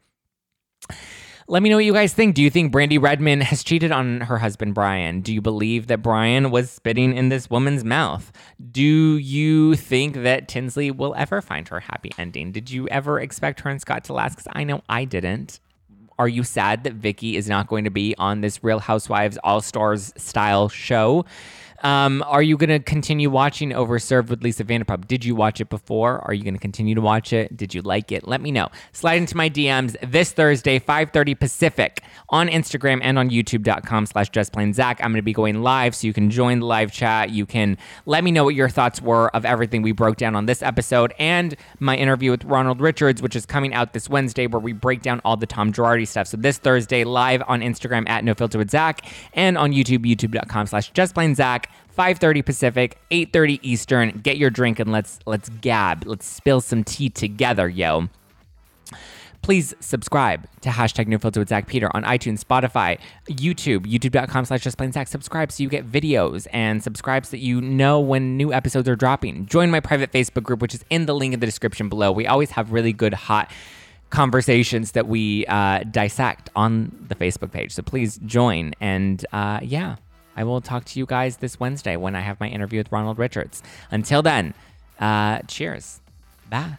let 1.52 1.62
me 1.62 1.68
know 1.68 1.76
what 1.76 1.84
you 1.84 1.92
guys 1.92 2.14
think. 2.14 2.34
Do 2.34 2.42
you 2.42 2.50
think 2.50 2.72
Brandi 2.72 3.00
Redmond 3.00 3.44
has 3.44 3.62
cheated 3.62 3.92
on 3.92 4.22
her 4.22 4.38
husband 4.38 4.74
Brian? 4.74 5.20
Do 5.20 5.34
you 5.34 5.42
believe 5.42 5.88
that 5.88 6.02
Brian 6.02 6.50
was 6.50 6.72
spitting 6.72 7.14
in 7.14 7.28
this 7.28 7.50
woman's 7.50 7.84
mouth? 7.84 8.32
Do 8.72 9.18
you 9.18 9.76
think 9.76 10.24
that 10.24 10.48
Tinsley 10.48 10.92
will 10.92 11.14
ever 11.18 11.42
find 11.42 11.68
her 11.68 11.82
happy 11.82 12.12
ending? 12.18 12.54
Did 12.54 12.72
you 12.72 12.88
ever 12.88 13.20
expect 13.20 13.60
her 13.60 13.70
and 13.70 13.82
Scott 13.82 14.06
to 14.06 14.14
last? 14.14 14.38
Because 14.38 14.50
I 14.56 14.64
know 14.64 14.82
I 14.88 15.04
didn't. 15.04 15.60
Are 16.18 16.30
you 16.30 16.44
sad 16.44 16.86
that 16.86 16.94
Vicki 16.94 17.36
is 17.36 17.50
not 17.50 17.68
going 17.68 17.84
to 17.84 17.90
be 17.90 18.16
on 18.18 18.40
this 18.40 18.64
Real 18.64 18.80
Housewives 18.80 19.38
All 19.44 19.60
Stars 19.60 20.14
style 20.16 20.70
show? 20.70 21.26
Um, 21.82 22.24
are 22.28 22.42
you 22.42 22.58
going 22.58 22.70
to 22.70 22.80
continue 22.80 23.30
watching 23.30 23.72
Overserved 23.72 24.30
with 24.30 24.44
Lisa 24.44 24.64
Vanderpump? 24.64 25.08
Did 25.08 25.26
you 25.26 25.36
watch 25.36 25.60
it 25.60 25.70
before? 25.70 26.20
Are 26.20 26.34
you 26.34 26.44
going 26.44 26.54
to 26.54 26.60
continue 26.60 26.96
to 26.96 27.02
watch 27.02 27.34
it? 27.34 27.56
Did 27.58 27.74
you 27.74 27.82
like 27.82 28.12
it? 28.12 28.28
Let 28.28 28.42
me 28.42 28.52
know. 28.52 28.70
Slide 28.92 29.16
into 29.16 29.36
my 29.36 29.50
DMs 29.50 29.96
this 30.02 30.32
Thursday, 30.32 30.80
5.30 30.80 31.40
Pacific 31.40 32.04
on 32.30 32.48
Instagram 32.48 33.00
and 33.02 33.18
on 33.18 33.30
youtube.com 33.30 34.06
slash 34.06 34.30
justplainzach. 34.32 34.98
I'm 35.00 35.12
going 35.12 35.16
to 35.16 35.22
be 35.22 35.34
going 35.34 35.64
live 35.64 35.96
so 35.96 36.08
you 36.08 36.14
can 36.14 36.30
join 36.30 36.60
the 36.60 36.66
live 36.66 36.92
chat. 36.92 37.32
You 37.32 37.46
can 37.46 37.78
let 38.06 38.24
me 38.24 38.32
know 38.32 38.44
what 38.44 38.56
your 38.56 38.70
thoughts 38.70 39.02
were 39.02 39.36
of 39.36 39.46
everything 39.46 39.82
we 39.82 39.92
broke 39.92 40.18
down 40.18 40.36
on 40.36 40.46
this 40.46 40.62
episode 40.62 41.14
and 41.18 41.56
my 41.80 41.96
interview 41.96 42.32
with 42.32 42.44
Ronald 42.44 42.80
Richards, 42.80 43.22
which 43.22 43.36
is 43.36 43.46
coming 43.46 43.74
out 43.74 43.94
this 43.94 44.10
Wednesday 44.10 44.48
where 44.48 44.60
we 44.60 44.74
break 44.74 45.02
down 45.02 45.22
all 45.26 45.38
the 45.38 45.48
Tom 45.48 45.74
Girardi 45.74 46.08
stuff. 46.08 46.28
So 46.28 46.38
this 46.38 46.58
Thursday, 46.58 47.04
live 47.04 47.42
on 47.48 47.62
Instagram 47.62 48.08
at 48.08 48.24
No 48.24 48.34
Filter 48.34 48.58
with 48.58 48.70
Zach 48.70 49.06
and 49.34 49.58
on 49.58 49.72
YouTube, 49.72 50.06
youtube.com 50.06 50.68
slash 50.68 50.92
justplainzach. 50.94 51.66
5:30 51.98 52.46
Pacific, 52.46 52.98
8:30 53.12 53.60
Eastern. 53.62 54.20
Get 54.24 54.38
your 54.38 54.50
drink 54.50 54.80
and 54.80 54.92
let's 54.92 55.20
let's 55.26 55.50
gab. 55.50 56.06
Let's 56.06 56.26
spill 56.26 56.62
some 56.62 56.84
tea 56.84 57.10
together, 57.10 57.68
yo. 57.68 58.10
Please 59.42 59.74
subscribe 59.80 60.48
to 60.62 60.70
hashtag 60.70 61.20
Filter 61.20 61.40
with 61.40 61.50
Zach 61.50 61.66
Peter 61.66 61.90
on 61.96 62.04
iTunes, 62.04 62.44
Spotify, 62.44 63.00
YouTube, 63.28 63.88
youtube.com 63.92 64.46
slash 64.46 64.62
just 64.62 64.78
plain 64.78 64.92
Zach. 64.92 65.08
Subscribe 65.08 65.52
so 65.52 65.64
you 65.64 65.70
get 65.70 65.90
videos 65.90 66.46
and 66.54 66.84
subscribe 66.84 67.26
so 67.26 67.32
that 67.32 67.40
you 67.40 67.60
know 67.60 68.00
when 68.00 68.38
new 68.38 68.54
episodes 68.54 68.88
are 68.88 68.96
dropping. 68.96 69.48
Join 69.48 69.72
my 69.72 69.80
private 69.80 70.12
Facebook 70.12 70.44
group, 70.44 70.62
which 70.62 70.76
is 70.76 70.86
in 70.92 71.08
the 71.08 71.16
link 71.16 71.34
in 71.34 71.40
the 71.40 71.48
description 71.48 71.90
below. 71.90 72.12
We 72.12 72.28
always 72.28 72.52
have 72.52 72.72
really 72.72 72.94
good, 72.94 73.16
hot 73.16 73.52
conversations 74.12 74.92
that 74.92 75.08
we 75.08 75.46
uh, 75.48 75.84
dissect 75.90 76.50
on 76.56 77.06
the 77.08 77.16
Facebook 77.16 77.52
page. 77.52 77.72
So 77.72 77.82
please 77.82 78.20
join. 78.26 78.74
And 78.80 79.26
uh, 79.34 79.60
yeah. 79.64 79.96
I 80.36 80.44
will 80.44 80.62
talk 80.62 80.86
to 80.86 81.00
you 81.00 81.06
guys 81.06 81.38
this 81.38 81.60
Wednesday 81.60 81.96
when 81.96 82.16
I 82.16 82.22
have 82.22 82.40
my 82.40 82.48
interview 82.48 82.80
with 82.80 82.92
Ronald 82.92 83.20
Richards. 83.20 83.62
Until 83.90 84.22
then, 84.22 84.54
uh, 85.00 85.40
cheers. 85.48 86.00
Bye. 86.50 86.78